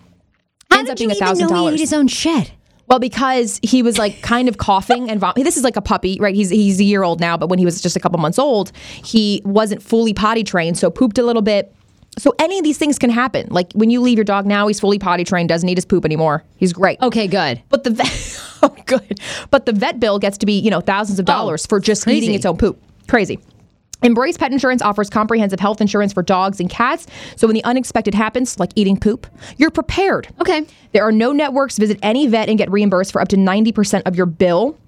[0.72, 1.80] How ends up being a thousand know he ate dollars.
[1.80, 2.52] his own shit?
[2.88, 6.18] Well, because he was like kind of coughing and vom- this is like a puppy,
[6.20, 6.34] right?
[6.34, 8.72] He's he's a year old now, but when he was just a couple months old,
[9.02, 11.74] he wasn't fully potty trained, so pooped a little bit.
[12.18, 13.46] So any of these things can happen.
[13.50, 16.04] Like when you leave your dog now, he's fully potty trained, doesn't need his poop
[16.04, 16.44] anymore.
[16.56, 17.00] He's great.
[17.00, 17.62] Okay, good.
[17.70, 19.20] But the vet, oh, good.
[19.50, 22.04] But the vet bill gets to be you know thousands of oh, dollars for just
[22.04, 22.26] crazy.
[22.26, 22.82] eating its own poop.
[23.08, 23.38] Crazy.
[24.02, 27.06] Embrace Pet Insurance offers comprehensive health insurance for dogs and cats.
[27.36, 29.26] So when the unexpected happens, like eating poop,
[29.58, 30.28] you're prepared.
[30.40, 30.66] Okay.
[30.92, 31.78] There are no networks.
[31.78, 34.78] Visit any vet and get reimbursed for up to 90% of your bill.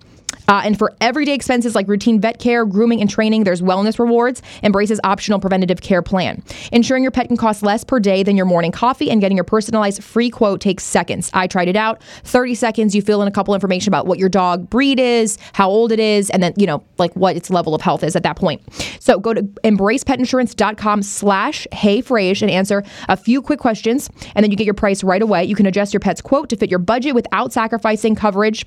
[0.49, 4.43] Uh, and for everyday expenses like routine vet care, grooming, and training, there's wellness rewards.
[4.63, 6.43] Embrace's optional preventative care plan.
[6.73, 9.45] Ensuring your pet can cost less per day than your morning coffee and getting your
[9.45, 11.31] personalized free quote takes seconds.
[11.35, 12.03] I tried it out.
[12.25, 15.69] 30 seconds, you fill in a couple information about what your dog breed is, how
[15.69, 18.23] old it is, and then, you know, like what its level of health is at
[18.23, 18.63] that point.
[19.01, 24.57] So go to embracepetinsurance.com slash heyfrase and answer a few quick questions, and then you
[24.57, 25.45] get your price right away.
[25.45, 28.65] You can adjust your pet's quote to fit your budget without sacrificing coverage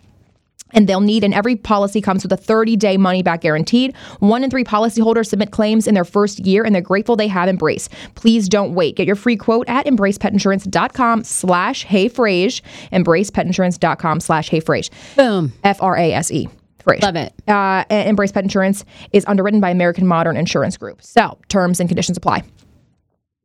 [0.72, 4.64] and they'll need and every policy comes with a 30-day money-back guaranteed one in three
[4.64, 8.74] policyholders submit claims in their first year and they're grateful they have embrace please don't
[8.74, 12.62] wait get your free quote at embracepetinsurance.com slash heyfrase
[12.92, 15.54] embracepetinsurance.com slash heyfrase Boom.
[15.64, 16.48] f-r-a-s-e
[16.88, 17.02] Frase.
[17.02, 17.34] Love it.
[17.50, 21.02] Uh, Embrace Pet Insurance is underwritten by American Modern Insurance Group.
[21.02, 22.44] So, terms and conditions apply.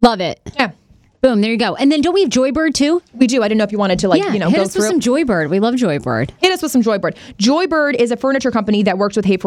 [0.00, 0.40] Love it.
[0.54, 0.70] Yeah.
[1.22, 1.40] Boom.
[1.40, 1.76] There you go.
[1.76, 3.00] And then don't we have Joybird too?
[3.14, 3.44] We do.
[3.44, 4.82] I didn't know if you wanted to, like, yeah, you know, hit go us through.
[4.82, 5.50] with some Joybird.
[5.50, 6.32] We love Joybird.
[6.40, 7.16] hit us with some Joybird.
[7.38, 9.38] Joybird is a furniture company that works with Hey.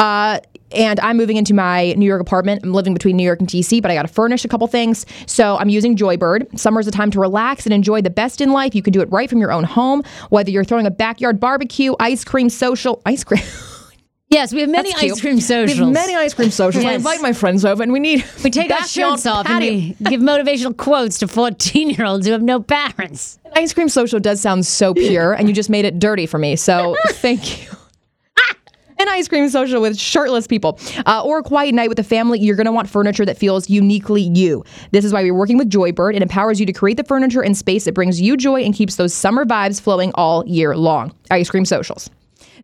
[0.00, 0.40] Uh,
[0.72, 2.62] and I'm moving into my New York apartment.
[2.64, 5.06] I'm living between New York and DC, but I got to furnish a couple things.
[5.26, 6.58] So I'm using Joybird.
[6.58, 8.74] Summer's a time to relax and enjoy the best in life.
[8.74, 11.94] You can do it right from your own home, whether you're throwing a backyard barbecue,
[12.00, 13.44] ice cream social, ice cream.
[14.28, 15.12] Yes, we have many That's cute.
[15.12, 15.78] ice cream socials.
[15.78, 16.84] We have many ice cream socials.
[16.84, 19.68] I invite my friends over, and we need We take our shirts off patio.
[19.72, 23.38] and we give motivational quotes to 14 year olds who have no parents.
[23.44, 26.38] An ice cream social does sound so pure, and you just made it dirty for
[26.38, 26.56] me.
[26.56, 27.70] So thank you.
[28.98, 32.40] An ice cream social with shirtless people, uh, or a quiet night with the family.
[32.40, 34.64] You're going to want furniture that feels uniquely you.
[34.90, 36.16] This is why we're working with Joybird.
[36.16, 38.96] It empowers you to create the furniture and space that brings you joy and keeps
[38.96, 41.14] those summer vibes flowing all year long.
[41.30, 42.10] Ice cream socials.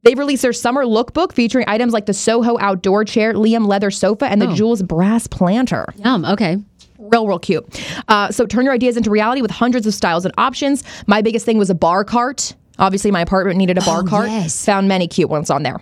[0.05, 4.27] They've released their summer lookbook featuring items like the Soho outdoor chair, Liam leather sofa,
[4.27, 5.87] and the Jules brass planter.
[5.97, 6.25] Yum.
[6.25, 6.57] Okay.
[6.99, 7.65] Real, real cute.
[8.09, 10.83] Uh, so turn your ideas into reality with hundreds of styles and options.
[11.07, 12.55] My biggest thing was a bar cart.
[12.79, 14.29] Obviously, my apartment needed a bar Oh, cart.
[14.29, 14.65] yes.
[14.67, 15.79] Found many cute ones on there.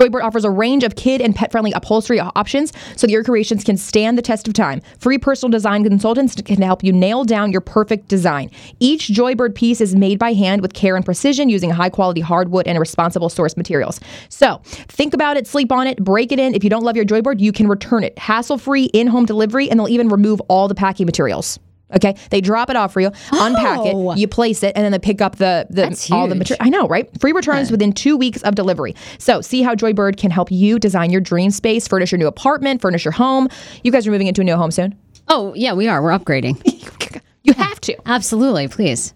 [0.00, 3.62] Joybird offers a range of kid and pet friendly upholstery options so that your creations
[3.62, 4.80] can stand the test of time.
[4.98, 8.50] Free personal design consultants can help you nail down your perfect design.
[8.80, 12.66] Each Joybird piece is made by hand with care and precision using high quality hardwood
[12.66, 14.00] and responsible source materials.
[14.30, 16.54] So think about it, sleep on it, break it in.
[16.54, 19.68] If you don't love your Joybird, you can return it hassle free in home delivery,
[19.68, 21.58] and they'll even remove all the packing materials.
[21.94, 24.12] Okay, they drop it off for you, unpack Oh.
[24.12, 26.64] it, you place it, and then they pick up the, the all the material.
[26.64, 27.08] I know, right?
[27.20, 28.94] Free returns within two weeks of delivery.
[29.18, 32.80] So see how Joybird can help you design your dream space, furnish your new apartment,
[32.80, 33.48] furnish your home.
[33.84, 34.96] You guys are moving into a new home soon.
[35.28, 36.02] Oh, yeah, we are.
[36.02, 36.60] We're upgrading.
[37.44, 37.96] You have to.
[38.06, 38.68] Absolutely.
[38.68, 39.12] Please.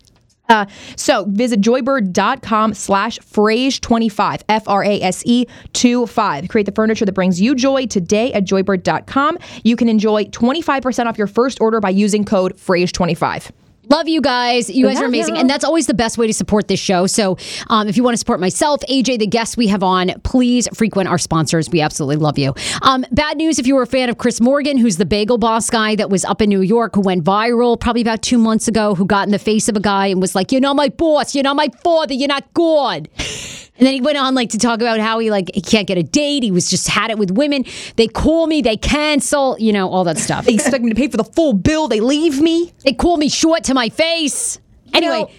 [0.48, 0.66] Uh,
[0.96, 6.48] so visit joybird.com slash frase25, F R A S E 25.
[6.48, 9.38] Create the furniture that brings you joy today at joybird.com.
[9.64, 13.50] You can enjoy 25% off your first order by using code frase25.
[13.88, 14.68] Love you guys.
[14.68, 15.36] You guys are amazing.
[15.38, 17.06] And that's always the best way to support this show.
[17.06, 17.36] So
[17.68, 21.08] um, if you want to support myself, AJ, the guests we have on, please frequent
[21.08, 21.70] our sponsors.
[21.70, 22.54] We absolutely love you.
[22.82, 25.70] Um, bad news if you were a fan of Chris Morgan, who's the bagel boss
[25.70, 28.94] guy that was up in New York, who went viral probably about two months ago,
[28.94, 31.34] who got in the face of a guy and was like, You're not my boss.
[31.34, 32.14] You're not my father.
[32.14, 33.08] You're not good.
[33.78, 35.98] And then he went on like to talk about how he like he can't get
[35.98, 36.42] a date.
[36.42, 37.64] He was just had it with women.
[37.96, 40.46] They call me, they cancel, you know, all that stuff.
[40.46, 41.88] They expect me to pay for the full bill.
[41.88, 42.72] They leave me.
[42.84, 44.58] They call me short to my face.
[44.94, 45.30] Anyway, know,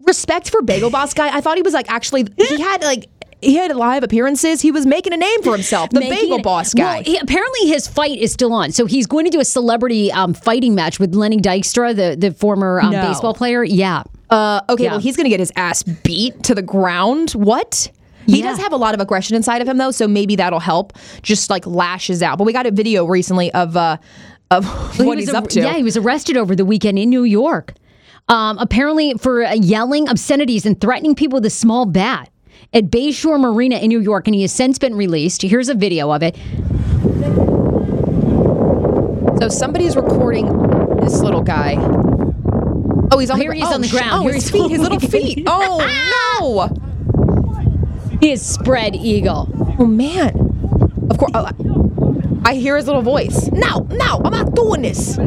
[0.00, 1.34] respect for Bagel Boss guy.
[1.36, 3.08] I thought he was like actually he had like
[3.42, 4.60] he had live appearances.
[4.60, 5.90] He was making a name for himself.
[5.90, 6.96] The making Bagel Boss guy.
[6.96, 8.72] Well, he, apparently his fight is still on.
[8.72, 12.32] So he's going to do a celebrity um, fighting match with Lenny Dykstra, the the
[12.32, 13.02] former um, No.
[13.02, 13.62] baseball player.
[13.64, 14.04] Yeah.
[14.30, 14.90] Uh, okay, Yeah.
[14.92, 17.30] well, he's going to get his ass beat to the ground.
[17.32, 17.90] What?
[18.26, 18.48] He Yeah.
[18.48, 20.92] does have a lot of aggression inside of him, though, so maybe that'll help.
[21.22, 22.38] Just like lashes out.
[22.38, 23.98] But we got a video recently of uh,
[24.50, 24.64] of
[24.98, 25.60] Well, what he he's was up to.
[25.60, 27.74] Yeah, he was arrested over the weekend in New York.
[28.28, 32.28] Um, apparently for uh, yelling obscenities and threatening people with a small bat
[32.72, 35.42] at Bayshore Marina in New York, and he has since been released.
[35.42, 36.36] Here's a video of it.
[39.40, 40.46] So somebody's recording
[41.00, 41.74] this little guy.
[43.10, 44.10] Oh, he's on Here the, he is oh, on the oh, ground.
[44.12, 45.44] Oh, Here his feet, his little feet.
[45.46, 46.38] Oh ah!
[46.40, 48.18] no!
[48.20, 49.48] He is spread eagle.
[49.78, 50.30] Oh man!
[51.10, 51.48] Of course, oh,
[52.44, 53.48] I hear his little voice.
[53.52, 55.18] No, no, I'm not doing this.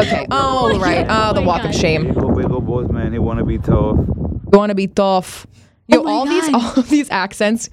[0.00, 0.26] Okay.
[0.30, 1.06] Oh right.
[1.06, 2.06] Uh, oh, the walk of shame.
[2.14, 3.12] Big big boys, man.
[3.12, 3.96] He want to be tough.
[3.96, 5.46] You want to be tough.
[5.86, 7.68] Yo, Oh my all these all of these accents.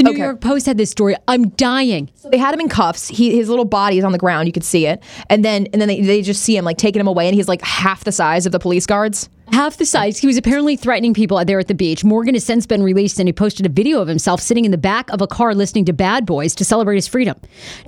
[0.00, 0.22] The New Okay.
[0.22, 1.14] York Post had this story.
[1.28, 2.10] I'm dying.
[2.14, 3.08] So they had him in cuffs.
[3.08, 4.46] He his little body is on the ground.
[4.48, 7.00] You could see it, and then and then they, they just see him like taking
[7.00, 9.28] him away, and he's like half the size of the police guards.
[9.52, 10.16] half the size.
[10.16, 12.04] He was apparently threatening people out there at the beach.
[12.04, 14.78] Morgan has since been released and he posted a video of himself sitting in the
[14.78, 17.36] back of a car listening to Bad Boys to celebrate his freedom.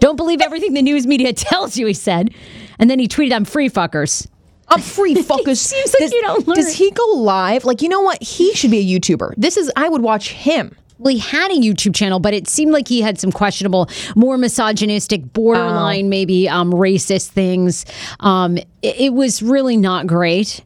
[0.01, 2.35] Don't believe everything the news media tells you, he said.
[2.81, 4.27] And then he tweeted, I'm free fuckers.
[4.69, 5.59] I'm free fuckers.
[5.59, 6.57] Seems like does, you don't learn.
[6.57, 7.65] Does he go live?
[7.65, 8.21] Like you know what?
[8.23, 9.35] He should be a YouTuber.
[9.37, 10.75] This is I would watch him.
[11.11, 15.33] He had a YouTube channel, but it seemed like he had some questionable, more misogynistic,
[15.33, 17.85] borderline, maybe um, racist things.
[18.21, 20.63] Um, it, it was really not great.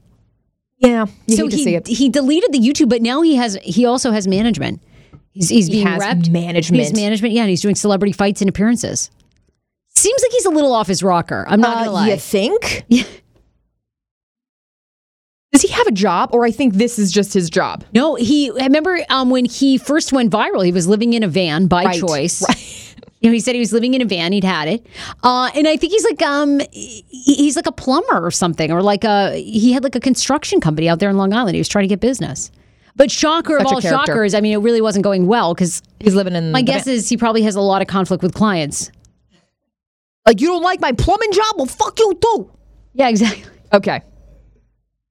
[0.78, 1.86] Yeah, you so he see it.
[1.86, 4.82] he deleted the YouTube, but now he has he also has management.
[5.30, 6.28] He's he's He being has repped.
[6.30, 6.76] management.
[6.80, 7.32] He has management.
[7.34, 9.10] Yeah, and he's doing celebrity fights and appearances.
[9.94, 11.46] Seems like he's a little off his rocker.
[11.48, 12.08] I'm not Uh, gonna lie.
[12.10, 12.84] You think?
[12.90, 13.04] He
[15.76, 17.84] have a job, or I think this is just his job?
[17.94, 18.50] No, he.
[18.50, 20.64] I remember um, when he first went viral.
[20.64, 22.42] He was living in a van by Right, choice.
[23.22, 24.30] You know, he said he was living in a van.
[24.32, 24.86] He'd had it,
[25.24, 29.04] uh, and I think he's like um, he's like a plumber or something, or like
[29.04, 31.54] a he had like a construction company out there in Long Island.
[31.54, 32.52] He was trying to get business.
[32.94, 36.14] But shocker Such of all shockers, I mean, it really wasn't going well because He's
[36.14, 36.52] living in.
[36.52, 36.94] my the guess van.
[36.94, 38.90] is he probably has a lot of conflict with clients.
[40.26, 41.54] like you don't like my plumbing job.
[41.56, 42.50] Well, fuck you too.
[42.92, 43.44] Yeah, exactly.
[43.72, 44.02] Okay.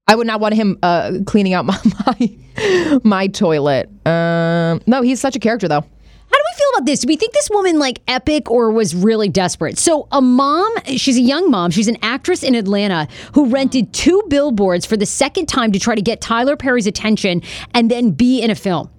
[0.08, 3.90] I would not want him uh, cleaning out my my, my toilet.
[4.06, 5.82] Um, no, he's such a character though.
[5.82, 7.00] How do we feel about this?
[7.02, 9.78] Do we think this woman like epic or was really desperate?
[9.78, 14.22] So a mom, she's a young mom, she's an actress in Atlanta who rented two
[14.28, 17.42] billboards for the second time to try to get Tyler Perry's attention
[17.74, 18.90] and then be in a film.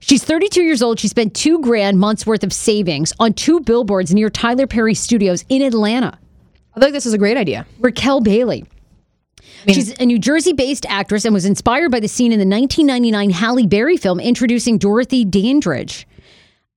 [0.00, 1.00] She's 32 years old.
[1.00, 5.44] She spent two grand months worth of savings on two billboards near Tyler Perry Studios
[5.48, 6.18] in Atlanta.
[6.76, 7.66] I think this is a great idea.
[7.80, 8.66] Raquel Bailey.
[9.72, 13.30] She's a New Jersey based actress and was inspired by the scene in the 1999
[13.30, 16.06] Halle Berry film introducing Dorothy Dandridge.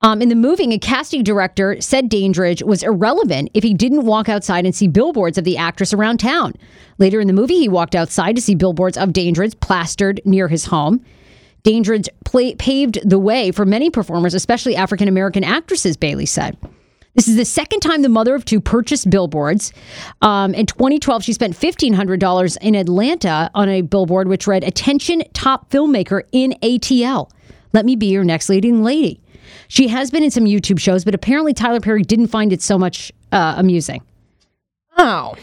[0.02, 4.30] Um, in the movie, a casting director said Dandridge was irrelevant if he didn't walk
[4.30, 6.54] outside and see billboards of the actress around town.
[7.00, 10.66] Later in the movie, he walked outside to see billboards of Dandridge plastered near his
[10.66, 11.04] home.
[11.64, 16.58] Dandridge pla paved the way for many performers, especially African American actresses, Bailey said.
[17.18, 19.74] This is the second time the mother of two purchased billboards.
[20.22, 25.72] Um, in 2012, she spent $1,500 in Atlanta on a billboard which read, Attention top
[25.72, 27.32] filmmaker in ATL.
[27.74, 29.20] Let me be your next leading lady.
[29.68, 32.78] She has been in some YouTube shows, but apparently Tyler Perry didn't find it so
[32.78, 34.04] much uh, amusing.
[34.96, 35.36] Oh.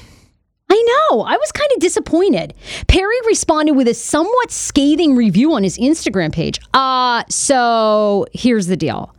[0.70, 1.22] I know.
[1.22, 2.54] I was kind of disappointed.
[2.86, 6.60] Perry responded with a somewhat scathing review on his Instagram page.
[6.72, 9.13] Uh, so here's the deal.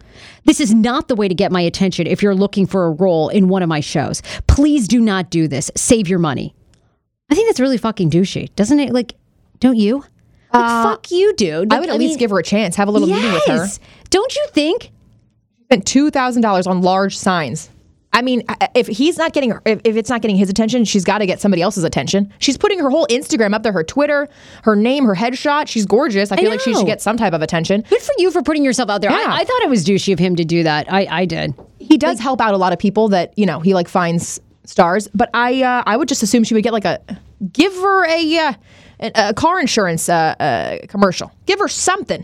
[0.46, 3.30] This is not the way to get my attention if you're looking for a role
[3.30, 4.22] in one of my shows.
[4.48, 5.70] Please do not do this.
[5.76, 6.54] Save your money.
[7.30, 8.94] I think that's really fucking douchey, doesn't it?
[8.94, 9.16] Like,
[9.60, 9.98] don't you?
[10.54, 11.74] Like, uh, fuck you, dude.
[11.74, 12.76] I would at least give her a chance.
[12.76, 13.68] Have a little meeting with her.
[14.10, 14.92] Don't you think?
[15.64, 17.70] Spent two thousand dollars on large signs.
[18.16, 18.44] I mean,
[18.74, 21.42] if he's not getting, if, if it's not getting his attention, she's got to get
[21.42, 22.32] somebody else's attention.
[22.40, 24.30] She's putting her whole Instagram up there, her Twitter,
[24.64, 25.68] her name, her headshot.
[25.68, 26.32] She's gorgeous.
[26.32, 27.82] I I feel like she should get some type of attention.
[27.90, 29.12] Good for you for putting yourself out there.
[29.12, 29.18] Yeah.
[29.18, 30.92] I, I thought it was douchey of him to do that.
[30.92, 31.54] I, I did.
[31.78, 35.10] He does help out a lot of people that you know he like finds stars,
[35.14, 37.02] but I uh, I would just assume she would get like a
[37.52, 38.54] give her a uh,
[39.02, 41.32] a, a car insurance uh, uh, commercial.
[41.46, 42.24] Give her something.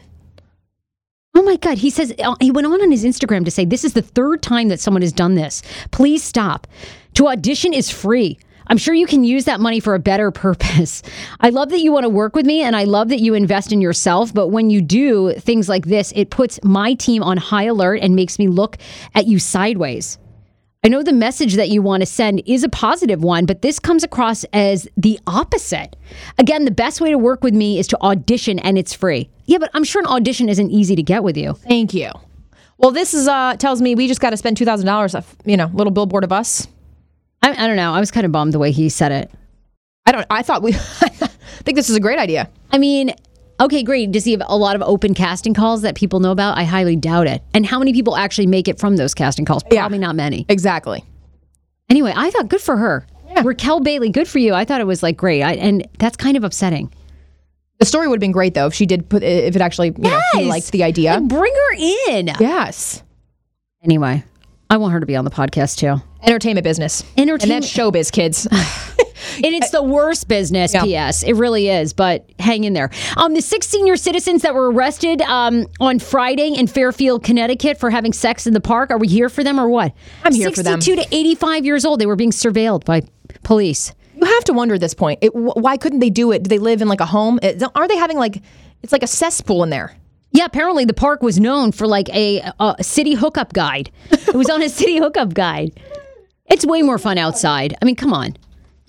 [1.33, 1.77] Oh my God.
[1.77, 4.41] He says, uh, he went on on his Instagram to say, This is the third
[4.41, 5.61] time that someone has done this.
[5.91, 6.67] Please stop.
[7.15, 8.37] To audition is free.
[8.67, 11.03] I'm sure you can use that money for a better purpose.
[11.39, 13.71] I love that you want to work with me and I love that you invest
[13.71, 14.33] in yourself.
[14.33, 18.15] But when you do things like this, it puts my team on high alert and
[18.15, 18.77] makes me look
[19.15, 20.17] at you sideways.
[20.83, 23.77] I know the message that you want to send is a positive one, but this
[23.77, 25.95] comes across as the opposite.
[26.39, 29.29] Again, the best way to work with me is to audition and it's free.
[29.51, 31.55] Yeah, but I'm sure an audition isn't easy to get with you.
[31.55, 32.09] Thank you.
[32.77, 35.13] Well, this is uh tells me we just got to spend two thousand dollars.
[35.43, 36.69] You know, little billboard of us.
[37.41, 37.91] I, I don't know.
[37.91, 39.29] I was kind of bummed the way he said it.
[40.05, 40.25] I don't.
[40.29, 40.73] I thought we.
[41.01, 41.09] I
[41.65, 42.49] think this is a great idea.
[42.71, 43.13] I mean,
[43.59, 44.13] okay, great.
[44.13, 46.57] Does he have a lot of open casting calls that people know about?
[46.57, 47.43] I highly doubt it.
[47.53, 49.63] And how many people actually make it from those casting calls?
[49.63, 50.45] Probably not many.
[50.47, 51.03] Exactly.
[51.89, 53.05] Anyway, I thought good for her.
[53.43, 54.53] Raquel Bailey, good for you.
[54.53, 55.41] I thought it was like great.
[55.43, 56.89] I, and that's kind of upsetting.
[57.81, 60.03] The story would have been great though if she did put if it actually you
[60.03, 61.13] know he liked the idea.
[61.15, 61.75] And bring her
[62.09, 62.27] in.
[62.39, 63.01] Yes.
[63.83, 64.23] Anyway,
[64.69, 65.95] I want her to be on the podcast too.
[66.21, 67.03] Entertainment business.
[67.17, 67.43] Entertainment.
[67.43, 68.47] And that's showbiz, kids.
[69.35, 71.23] And it's the worst business, P.S.
[71.23, 72.89] It really is, but hang in there.
[73.17, 77.89] Um, the six senior citizens that were arrested um, on Friday in Fairfield, Connecticut for
[77.89, 79.93] having sex in the park, are we here for them or what?
[80.23, 80.81] I'm here for them.
[80.81, 82.01] 62 to 85 years old.
[82.01, 83.03] They were being surveilled by
[83.43, 83.93] police.
[84.21, 85.19] You have to wonder at this point.
[85.21, 86.43] It, why couldn't they do it?
[86.43, 87.39] Do they live in like a home?
[87.41, 88.41] It, are they having like
[88.83, 89.95] it's like a cesspool in there?
[90.31, 93.91] Yeah, apparently the park was known for like a, a city hookup guide.
[94.11, 95.79] It was on a city hookup guide.
[96.45, 97.75] It's way more fun outside.
[97.81, 98.37] I mean, come on.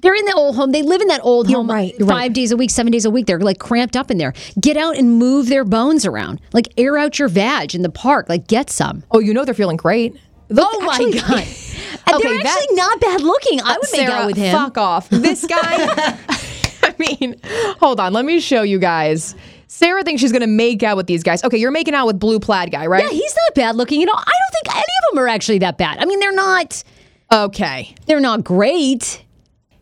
[0.03, 0.73] They're in the old home.
[0.73, 2.33] They live in that old home right, five right.
[2.33, 3.27] days a week, seven days a week.
[3.27, 4.35] They're like cramped up in there.
[4.61, 6.41] Get out and move their bones around.
[6.53, 8.29] Like air out your vag in the park.
[8.29, 9.05] Like get some.
[9.13, 10.17] Oh, you know they're feeling great.
[10.57, 11.47] Oh actually- my god.
[12.07, 13.61] And Okay, they're actually not bad looking.
[13.61, 14.55] I would make out with him.
[14.55, 15.09] Fuck off.
[15.11, 15.59] This guy.
[16.83, 17.37] I mean,
[17.81, 18.13] hold on.
[18.13, 19.35] Let me show you guys.
[19.69, 21.43] Sarah thinks she's gonna make out with these guys.
[21.45, 23.05] Okay, you're making out with blue plaid guy, right?
[23.05, 24.01] Yeah, he's not bad looking.
[24.01, 25.99] You know, I don't think any of them are actually that bad.
[25.99, 26.83] I mean, they're not.
[27.33, 27.95] Okay.
[28.07, 29.25] They're not great.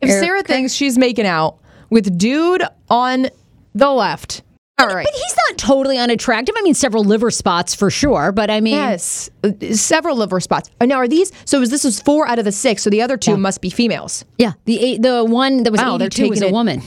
[0.00, 1.58] If Sarah thinks she's making out
[1.90, 3.28] with dude on
[3.74, 4.42] the left,
[4.80, 5.06] all right.
[5.06, 6.54] But he's not totally unattractive.
[6.58, 8.32] I mean, several liver spots for sure.
[8.32, 9.30] But I mean, Yes,
[9.72, 10.70] several liver spots.
[10.80, 11.32] Uh, Now, are these?
[11.44, 12.82] So, is this was four out of the six?
[12.82, 14.24] So the other two must be females.
[14.38, 16.82] yeah, the eight, the one that was Wow, they're 82 was a it- woman.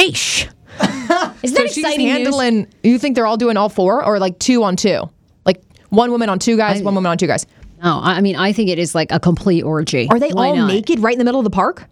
[0.00, 0.48] Sheesh.
[0.80, 2.16] Isn't So that she's exciting news?
[2.16, 2.66] handling.
[2.82, 5.08] You think they're all doing all four, or like two on two?
[5.46, 7.46] Like one woman on two guys, one woman on two guys.
[7.82, 10.08] No, I I mean, I think it is like a complete orgy.
[10.10, 10.66] Are they Why all not?
[10.68, 11.84] naked right in the middle of the park?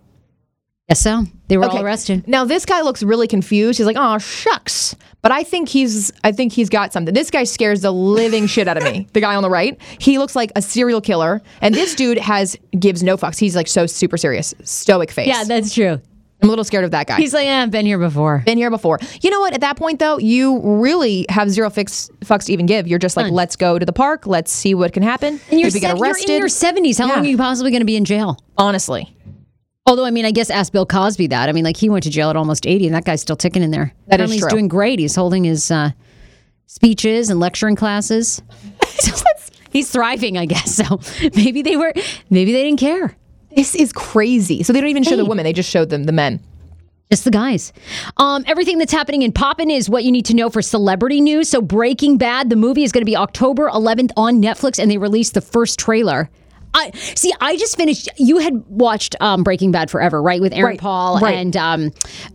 [0.89, 2.27] Yes, so they were all arrested.
[2.27, 3.79] Now this guy looks really confused.
[3.79, 7.15] He's like, "Oh shucks," but I think he's I think he's got something.
[7.15, 9.07] This guy scares the living shit out of me.
[9.13, 12.57] The guy on the right, he looks like a serial killer, and this dude has
[12.79, 13.39] gives no fucks.
[13.39, 15.29] He's like so super serious, stoic face.
[15.29, 16.01] Yeah, that's true.
[16.43, 17.19] I'm a little scared of that guy.
[17.19, 18.43] He's like, yeah, I've been here before.
[18.45, 18.99] been here before.
[19.21, 19.55] You know what?
[19.55, 22.89] At that point, though, you really have zero fix, fucks to even give.
[22.89, 23.35] You're just like, None.
[23.35, 24.27] let's go to the park.
[24.27, 25.41] Let's see what can happen.
[25.53, 26.99] And you're, if we get se- you're arrested, in your 70s.
[26.99, 28.39] How long are you possibly going to be in jail?
[28.59, 29.17] honestly,
[29.87, 31.49] Although, I mean, I guess ask Bill Cosby that.
[31.49, 33.63] I mean, like he went to jail at almost 80, and that guy's still ticking
[33.63, 33.93] in there.
[34.07, 34.51] That is Apparently He's true.
[34.51, 34.99] doing great.
[35.01, 35.91] He's holding his uh,
[36.67, 38.43] speeches and lecturing classes.
[38.85, 39.25] So
[39.73, 40.75] he's thriving, I guess.
[40.75, 41.01] So
[41.35, 41.93] maybe they were,
[42.29, 43.17] maybe they didn't care.
[43.57, 44.63] this is crazy.
[44.63, 46.41] So they don't even show the women; they just showed them the men.
[47.11, 47.73] Just the guys.
[48.19, 51.49] Um, everything that's happening in Poppin is what you need to know for celebrity news.
[51.49, 54.99] So, Breaking Bad, the movie is going to be October 11th on Netflix, and they
[54.99, 56.29] released the first trailer.
[56.75, 57.33] I see.
[57.41, 58.09] I just finished.
[58.17, 60.41] You had watched um, Breaking Bad forever, right?
[60.41, 61.35] With Aaron Right, Paul right.
[61.35, 61.91] and um,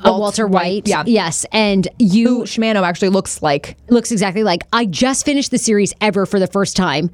[0.06, 0.88] uh, Walter White, White.
[0.88, 1.04] yeah.
[1.06, 3.78] Yes, and you Who Shmano actually looks like.
[3.90, 4.64] looks exactly like.
[4.74, 7.10] I just finished the series ever for the first time.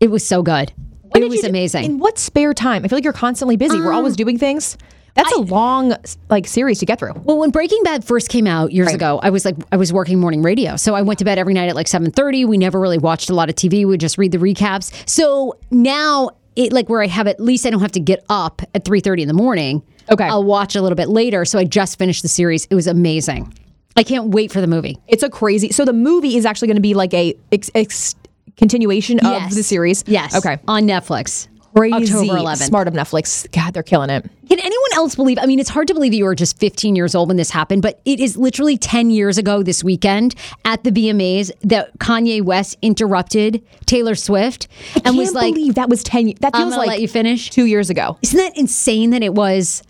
[0.00, 0.72] It was so good.
[1.02, 1.84] What it was amazing.
[1.84, 2.84] In what spare time?
[2.84, 3.78] I feel like you're constantly busy.
[3.80, 4.76] We're always doing things.
[5.14, 5.94] That's a long
[6.28, 7.12] like series to get through.
[7.22, 10.18] Well, when Breaking Bad first came out years ago, I was like, I was working
[10.18, 12.44] morning radio, so I went to bed every night at like seven thirty.
[12.44, 13.86] We never really watched a lot of TV.
[13.86, 15.08] We just read the recaps.
[15.08, 18.62] So now it like where I have at least I don't have to get up
[18.74, 19.82] at three thirty in the morning.
[20.10, 20.24] Okay.
[20.24, 21.44] I'll watch a little bit later.
[21.44, 22.66] So I just finished the series.
[22.70, 23.52] It was amazing.
[23.96, 24.98] I can't wait for the movie.
[25.08, 25.70] It's a crazy.
[25.70, 28.14] So the movie is actually going to be like a ex, ex,
[28.56, 29.50] continuation Yes.
[29.52, 30.04] of the series.
[30.06, 30.34] Yes.
[30.36, 30.58] Okay.
[30.68, 31.48] On Netflix.
[31.74, 31.94] Crazy.
[31.94, 32.56] October 11th.
[32.66, 33.50] Smart of Netflix.
[33.50, 34.22] God, they're killing it.
[34.48, 35.38] Can anyone else believe?
[35.40, 37.82] I mean, it's hard to believe you were just 15 years old when this happened,
[37.82, 40.34] but it is literally 10 years ago this weekend
[40.64, 45.88] at the VMAs that Kanye West interrupted Taylor Swift and Can't was like, believe that
[45.88, 46.32] was ten.
[46.40, 48.18] That "I'm feels gonna like let you finish." two years ago.
[48.22, 49.82] Isn't that insane that it was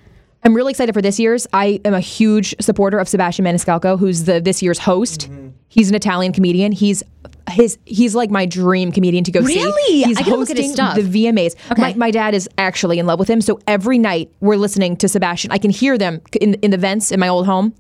[0.45, 1.47] I'm really excited for this year's.
[1.53, 5.23] I am a huge supporter of Sebastian Maniscalco, who's the this year's host.
[5.31, 5.49] Mm-hmm.
[5.69, 6.73] He's an Italian comedian.
[6.73, 7.03] He's
[7.51, 9.57] his he's like my dream comedian to go see.
[9.57, 10.03] Really?
[10.03, 10.97] He's I gotta look at his stuff.
[10.97, 11.57] the VMAs.
[11.73, 11.81] Okay.
[11.81, 15.09] My, my dad is actually in love with him, so every night we're listening to
[15.09, 15.51] Sebastian.
[15.51, 17.75] I can hear them in in the vents in my old home.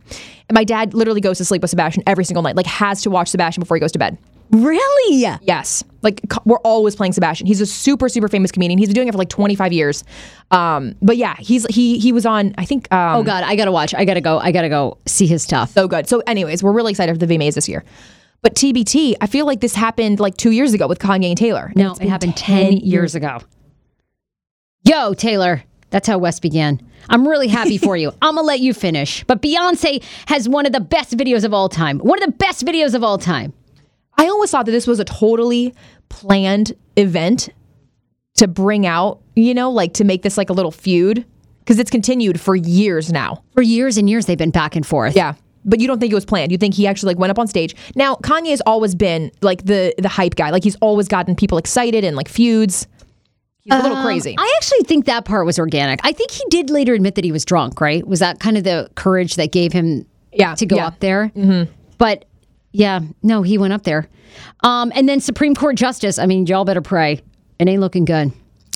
[0.48, 2.56] And my dad literally goes to sleep with Sebastian every single night.
[2.56, 4.18] Like has to watch Sebastian before he goes to bed.
[4.55, 5.26] Really?
[5.42, 5.82] Yes.
[6.02, 7.46] Like we're always playing Sebastian.
[7.46, 8.78] He's a super super famous comedian.
[8.78, 10.05] He's been doing it for like 25 years.
[10.50, 13.72] Um, but yeah, he's he he was on I think um, Oh God, I gotta
[13.72, 13.94] watch.
[13.94, 14.38] I gotta go.
[14.38, 15.70] I gotta go see his stuff.
[15.70, 16.09] so good.
[16.09, 17.84] So anyways, we're really excited for the VMAs this year.
[18.42, 21.72] But TBT, I feel like this happened like 2 years ago with Kanye and Taylor.
[21.74, 23.38] No, it happened 10 years ago.
[24.84, 25.64] Yo, Taylor.
[25.88, 26.80] That's how West began.
[27.09, 28.11] I'm really happy for you.
[28.22, 29.24] I'm gonna let you finish.
[29.24, 31.98] But Beyonce has one of the best videos of all time.
[32.00, 33.52] One of the best videos of all time.
[34.16, 35.74] I always thought that this was a totally
[36.08, 37.48] planned event
[38.36, 41.24] to bring out, you know, like to make this like a little feud
[41.60, 43.42] because it's continued for years now.
[43.54, 45.16] For years and years, they've been back and forth.
[45.16, 45.34] Yeah.
[45.64, 46.52] But you don't think it was planned.
[46.52, 47.74] You think he actually like went up on stage.
[47.94, 50.50] Now, Kanye has always been like the the hype guy.
[50.50, 52.86] Like he's always gotten people excited and like feuds.
[53.62, 54.34] He's a little Um, crazy.
[54.36, 56.00] I actually think that part was organic.
[56.04, 58.06] I think he did later admit that he was drunk, right?
[58.06, 60.04] Was that kind of the courage that gave him
[60.34, 60.86] Yeah, to go yeah.
[60.88, 61.32] up there?
[61.34, 61.72] Mm-hmm.
[61.96, 62.26] But
[62.75, 64.09] yeah, no, he went up there.
[64.64, 67.22] Um, and then Supreme Court Justice, I mean, y'all better pray.
[67.61, 68.33] It ain't looking good.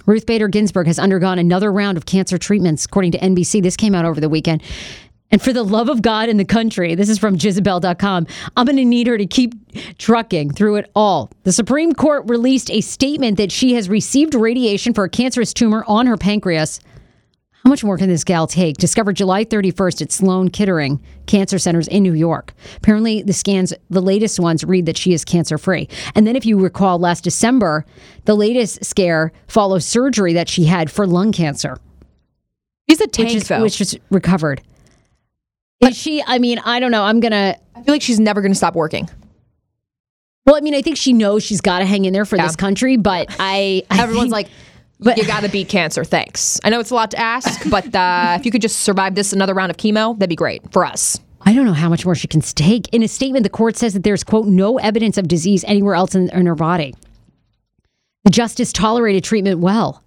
[0.07, 3.61] Ruth Bader Ginsburg has undergone another round of cancer treatments, according to NBC.
[3.61, 4.63] This came out over the weekend.
[5.33, 8.27] And for the love of God and the country, this is from Jezebel.com,
[8.57, 9.53] I'm going to need her to keep
[9.99, 11.31] trucking through it all.
[11.43, 15.85] The Supreme Court released a statement that she has received radiation for a cancerous tumor
[15.89, 16.79] on her pancreas.
[17.65, 18.77] How much more can this gal take?
[18.79, 22.55] Discovered July 31st at Sloan Kettering Cancer Centers in New York.
[22.77, 25.89] Apparently, the scans, the latest ones, read that she is cancer free.
[26.15, 27.85] And then, if you recall, last December,
[28.25, 31.77] the latest scare follows surgery that she had for lung cancer.
[32.89, 33.61] She's a which tank is, though.
[33.63, 34.63] which is recovered.
[35.81, 36.23] Is she?
[36.27, 37.03] I mean, I don't know.
[37.03, 37.57] I'm gonna.
[37.75, 39.09] I feel like she's never going to stop working.
[40.47, 42.47] Well, I mean, I think she knows she's got to hang in there for Yeah.
[42.47, 43.83] this country, but I.
[43.91, 44.49] I Everyone's think- like,
[45.01, 46.05] you got to beat cancer.
[46.05, 46.59] Thanks.
[46.65, 49.33] I know it's a lot to ask, but uh, if you could just survive this
[49.33, 51.19] another round of chemo, that'd be great for us.
[51.43, 52.89] I don't know how much more she can take.
[52.93, 56.15] In a statement, the court says that there's, quote, no evidence of disease anywhere else
[56.15, 56.95] in, in her body.
[58.25, 60.03] The justice tolerated treatment well.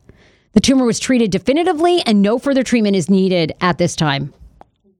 [0.53, 4.33] The tumor was treated definitively, and no further treatment is needed at this time.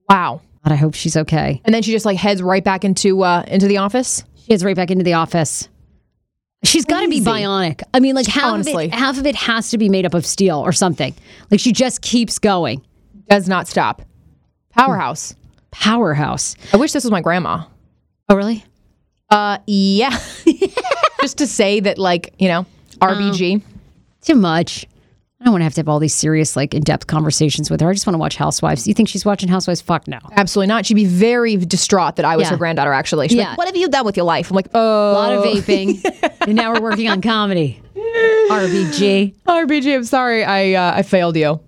[0.08, 0.40] Wow.
[0.62, 1.60] But I hope she's okay.
[1.64, 4.24] And then she just like heads right back into uh, into the office.
[4.36, 5.68] She heads right back into the office.
[6.64, 7.82] She's got to be bionic.
[7.92, 8.86] I mean, like half Honestly.
[8.86, 11.14] of it, half of it has to be made up of steel or something.
[11.50, 12.84] Like she just keeps going.
[13.28, 14.02] Does not stop.
[14.70, 15.34] Powerhouse.
[15.70, 16.54] Powerhouse.
[16.72, 17.64] I wish this was my grandma.
[18.28, 18.64] Oh, really?
[19.28, 20.10] Uh, yeah.
[21.20, 22.66] just to say that, like you know,
[23.00, 23.62] RBG.
[24.20, 24.86] Too much.
[25.42, 27.90] I don't want to have to have all these serious, like, in-depth conversations with her.
[27.90, 28.86] I just want to watch Housewives.
[28.86, 29.80] You think she's watching Housewives?
[29.80, 30.20] Fuck no.
[30.36, 30.86] Absolutely not.
[30.86, 32.50] She'd be very distraught that I was Yeah.
[32.50, 32.92] her granddaughter.
[32.92, 33.48] Actually, She's Yeah.
[33.48, 34.50] like, what have you done with your life?
[34.50, 35.98] I'm like, oh, A lot of vaping,
[36.42, 37.82] and now we're working on comedy.
[37.96, 39.34] RBG.
[39.48, 39.94] RBG.
[39.96, 41.58] I'm sorry, I uh, I failed you.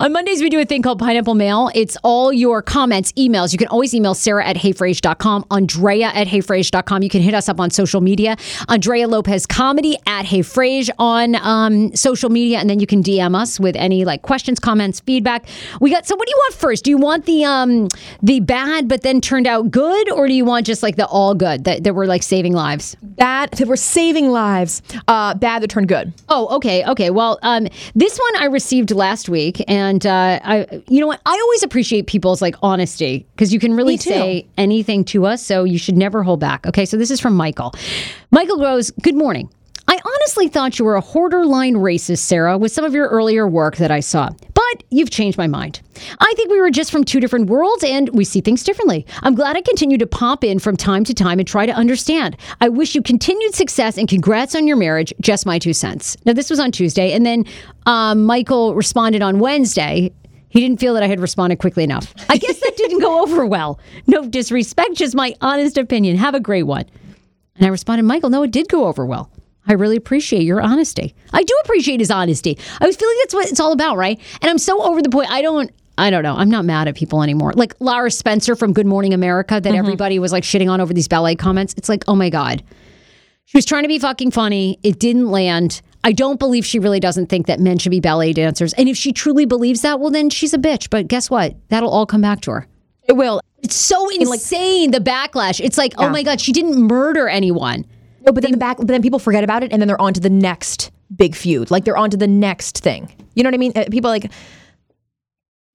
[0.00, 1.70] On Mondays, we do a thing called Pineapple Mail.
[1.74, 3.52] It's all your comments, emails.
[3.52, 7.02] You can always email Sarah at heyfrase.com, Andrea at heyfrase.com.
[7.02, 8.36] You can hit us up on social media.
[8.68, 12.58] Andrea Lopez Comedy at heyfrase on um, social media.
[12.58, 15.46] And then you can DM us with any like questions, comments, feedback.
[15.80, 16.84] We got, so what do you want first?
[16.84, 17.88] Do you want the um
[18.22, 20.10] the bad but then turned out good?
[20.10, 22.94] Or do you want just like the all good that, that we're like saving lives?
[23.00, 24.82] Bad that we're saving lives.
[25.08, 26.12] Uh, bad that turned good.
[26.28, 27.10] Oh, okay, okay.
[27.10, 31.20] Well, um, this one I received last week, and uh, I, you know what?
[31.24, 35.64] I always appreciate people's like honesty because you can really say anything to us, so
[35.64, 36.66] you should never hold back.
[36.66, 37.72] Okay, so this is from Michael.
[38.30, 39.50] Michael goes, "Good morning."
[39.88, 43.48] I honestly thought you were a hoarder line racist, Sarah, with some of your earlier
[43.48, 44.28] work that I saw.
[44.72, 45.80] But you've changed my mind.
[46.20, 49.06] I think we were just from two different worlds and we see things differently.
[49.22, 52.36] I'm glad I continue to pop in from time to time and try to understand.
[52.60, 55.12] I wish you continued success and congrats on your marriage.
[55.20, 56.16] Just my two cents.
[56.24, 57.44] Now, this was on Tuesday, and then
[57.86, 60.12] um, Michael responded on Wednesday.
[60.50, 62.14] He didn't feel that I had responded quickly enough.
[62.28, 63.78] I guess that didn't go over well.
[64.06, 66.16] No disrespect, just my honest opinion.
[66.16, 66.84] Have a great one.
[67.56, 69.30] And I responded, Michael, no, it did go over well.
[69.68, 71.14] I really appreciate your honesty.
[71.32, 72.58] I do appreciate his honesty.
[72.80, 74.18] I was feeling that's what it's all about, right?
[74.40, 75.30] And I'm so over the point.
[75.30, 75.70] I don't.
[75.98, 76.36] I don't know.
[76.36, 77.52] I'm not mad at people anymore.
[77.54, 79.78] Like Lara Spencer from Good Morning America, that mm-hmm.
[79.78, 81.74] everybody was like shitting on over these ballet comments.
[81.76, 82.62] It's like, oh my god,
[83.46, 84.78] she was trying to be fucking funny.
[84.82, 85.82] It didn't land.
[86.04, 88.72] I don't believe she really doesn't think that men should be ballet dancers.
[88.74, 90.88] And if she truly believes that, well, then she's a bitch.
[90.88, 91.56] But guess what?
[91.68, 92.68] That'll all come back to her.
[93.08, 93.40] It will.
[93.62, 95.64] It's so insane the backlash.
[95.64, 97.84] It's like, oh my god, she didn't murder anyone.
[98.26, 100.12] No, but then the back, but then people forget about it, and then they're on
[100.14, 101.70] to the next big feud.
[101.70, 103.10] Like they're on to the next thing.
[103.34, 103.72] You know what I mean?
[103.74, 104.30] Uh, People like,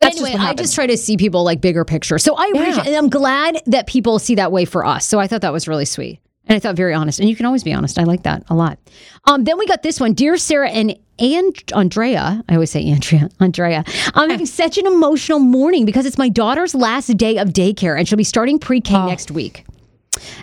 [0.02, 2.20] That's anyway, what I just try to see people like bigger picture.
[2.20, 5.08] So I appreciate, and I'm glad that people see that way for us.
[5.08, 6.20] So I thought that was really sweet.
[6.46, 7.20] And I thought very honest.
[7.20, 7.98] And you can always be honest.
[7.98, 8.78] I like that a lot.
[9.26, 10.14] Um, then we got this one.
[10.14, 13.86] Dear Sarah and and Andrea, I always say Andrea, Andrea.
[14.16, 18.08] I'm having such an emotional morning because it's my daughter's last day of daycare and
[18.08, 19.64] she'll be starting pre-K next week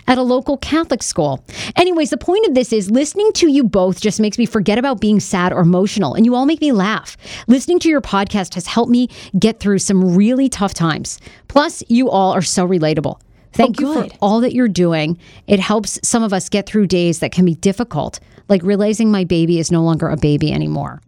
[0.07, 1.43] at a local Catholic school.
[1.75, 5.01] Anyways, the point of this is listening to you both just makes me forget about
[5.01, 7.17] being sad or emotional, and you all make me laugh.
[7.47, 11.19] Listening to your podcast has helped me get through some really tough times.
[11.47, 13.19] Plus, you all are so relatable.
[13.53, 15.17] Thank oh, you for all that you're doing.
[15.47, 19.23] It helps some of us get through days that can be difficult, like realizing my
[19.23, 21.01] baby is no longer a baby anymore.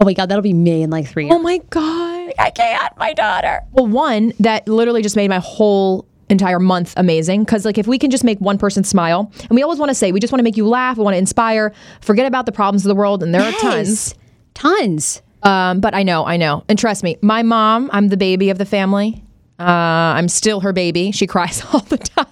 [0.00, 1.36] Oh my God, that'll be me in like three oh years.
[1.38, 2.32] Oh my god.
[2.38, 3.60] I can't, my daughter.
[3.72, 7.98] Well, one that literally just made my whole entire month amazing because like if we
[7.98, 10.38] can just make one person smile and we always want to say we just want
[10.38, 13.22] to make you laugh we want to inspire forget about the problems of the world
[13.22, 14.14] and there are tons
[14.54, 18.48] tons um but i know i know and trust me my mom i'm the baby
[18.50, 19.22] of the family
[19.60, 21.12] uh, I'm still her baby.
[21.12, 22.26] She cries all the time,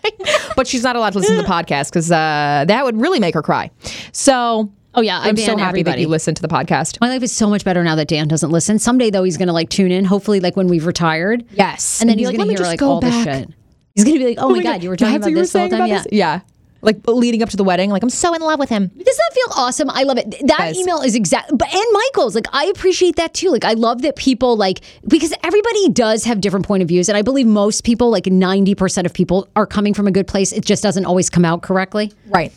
[0.56, 3.34] but she's not allowed to listen to the podcast because uh, that would really make
[3.34, 3.70] her cry.
[4.12, 6.98] So, oh yeah, I I'm so happy that you listen to the podcast.
[7.02, 8.78] My life is so much better now that Dan doesn't listen.
[8.78, 10.06] Someday though, he's gonna like tune in.
[10.06, 11.44] Hopefully, like when we've retired.
[11.50, 13.26] Yes, and then And he's like, gonna "Let me hear just like go all back."
[13.26, 13.50] the shit.
[13.98, 15.68] He's gonna be like, "Oh, oh my god, you were talking about this the whole
[15.68, 16.04] time." Yeah.
[16.10, 16.40] yeah.
[16.80, 18.86] Like leading up to the wedding, like I'm so in love with him.
[18.86, 19.90] Does that feel awesome?
[19.90, 20.30] I love it.
[20.46, 23.50] That email is exact, but and Michael's like I appreciate that too.
[23.50, 27.18] Like I love that people like because everybody does have different point of views, and
[27.18, 30.52] I believe most people, like ninety percent of people, are coming from a good place.
[30.52, 32.12] It just doesn't always come out correctly.
[32.28, 32.52] Right.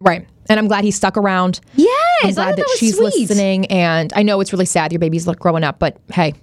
[0.00, 0.26] Right.
[0.48, 1.60] And I'm glad he stuck around.
[1.74, 1.90] Yes,
[2.24, 3.14] I'm glad that, that she's sweet.
[3.14, 3.66] listening.
[3.66, 6.34] And I know it's really sad your baby's like, growing up, but hey.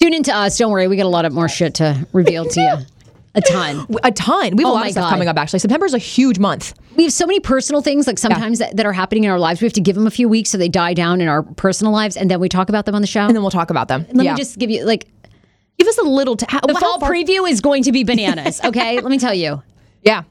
[0.00, 0.58] Tune into us.
[0.58, 2.76] Don't worry, we got a lot of more shit to reveal to you.
[3.36, 3.86] A ton.
[4.02, 4.56] A ton.
[4.56, 5.10] We have Oh a lot of stuff God.
[5.10, 5.58] coming up actually.
[5.58, 6.74] September is a huge month.
[6.96, 9.60] We have so many personal things, like sometimes that, that are happening in our lives.
[9.60, 11.92] We have to give them a few weeks so they die down in our personal
[11.92, 13.20] lives, and then we talk about them on the show.
[13.20, 14.06] And then we'll talk about them.
[14.12, 14.32] Let yeah.
[14.32, 15.06] me just give you like
[15.78, 16.36] give us a little.
[16.36, 18.60] T- how, the fall far- preview is going to be bananas.
[18.64, 19.62] Okay, let me tell you.
[20.02, 20.22] Yeah.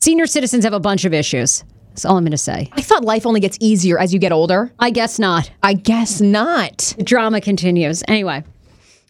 [0.00, 1.64] Senior citizens have a bunch of issues.
[1.90, 2.68] That's all I'm going to say.
[2.72, 4.72] I thought life only gets easier as you get older.
[4.78, 5.50] I guess not.
[5.62, 6.94] I guess not.
[6.96, 8.02] The drama continues.
[8.08, 8.42] Anyway,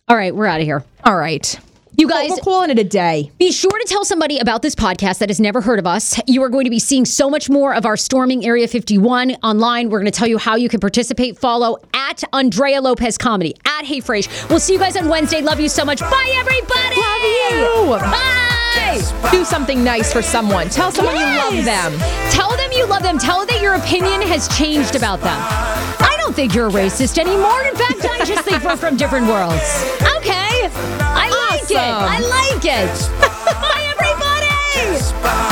[0.09, 0.84] all right, we're out of here.
[1.05, 1.59] All right.
[1.99, 3.32] You guys, We're calling it a day.
[3.40, 6.16] Be sure to tell somebody about this podcast that has never heard of us.
[6.28, 9.90] You are going to be seeing so much more of our Storming Area 51 online.
[9.90, 11.36] We're going to tell you how you can participate.
[11.36, 14.49] Follow at Andrea Lopez Comedy, at Hey Frase.
[14.49, 15.42] We'll see you guys on Wednesday.
[15.42, 15.99] Love you so much.
[15.99, 17.01] Bye, everybody.
[17.01, 18.11] Love you.
[18.12, 19.30] Bye.
[19.32, 20.68] Do something nice for someone.
[20.68, 21.99] Tell someone you love them.
[22.30, 23.18] Tell them you love them.
[23.18, 25.36] Tell them that your opinion has changed about them.
[25.36, 27.61] I don't think you're a racist anymore.
[27.62, 29.84] In fact, I just think we're from different worlds.
[30.18, 30.70] Okay.
[31.01, 31.28] I
[31.74, 32.08] like it.
[32.08, 33.10] I like it.
[33.60, 35.47] Bye, everybody.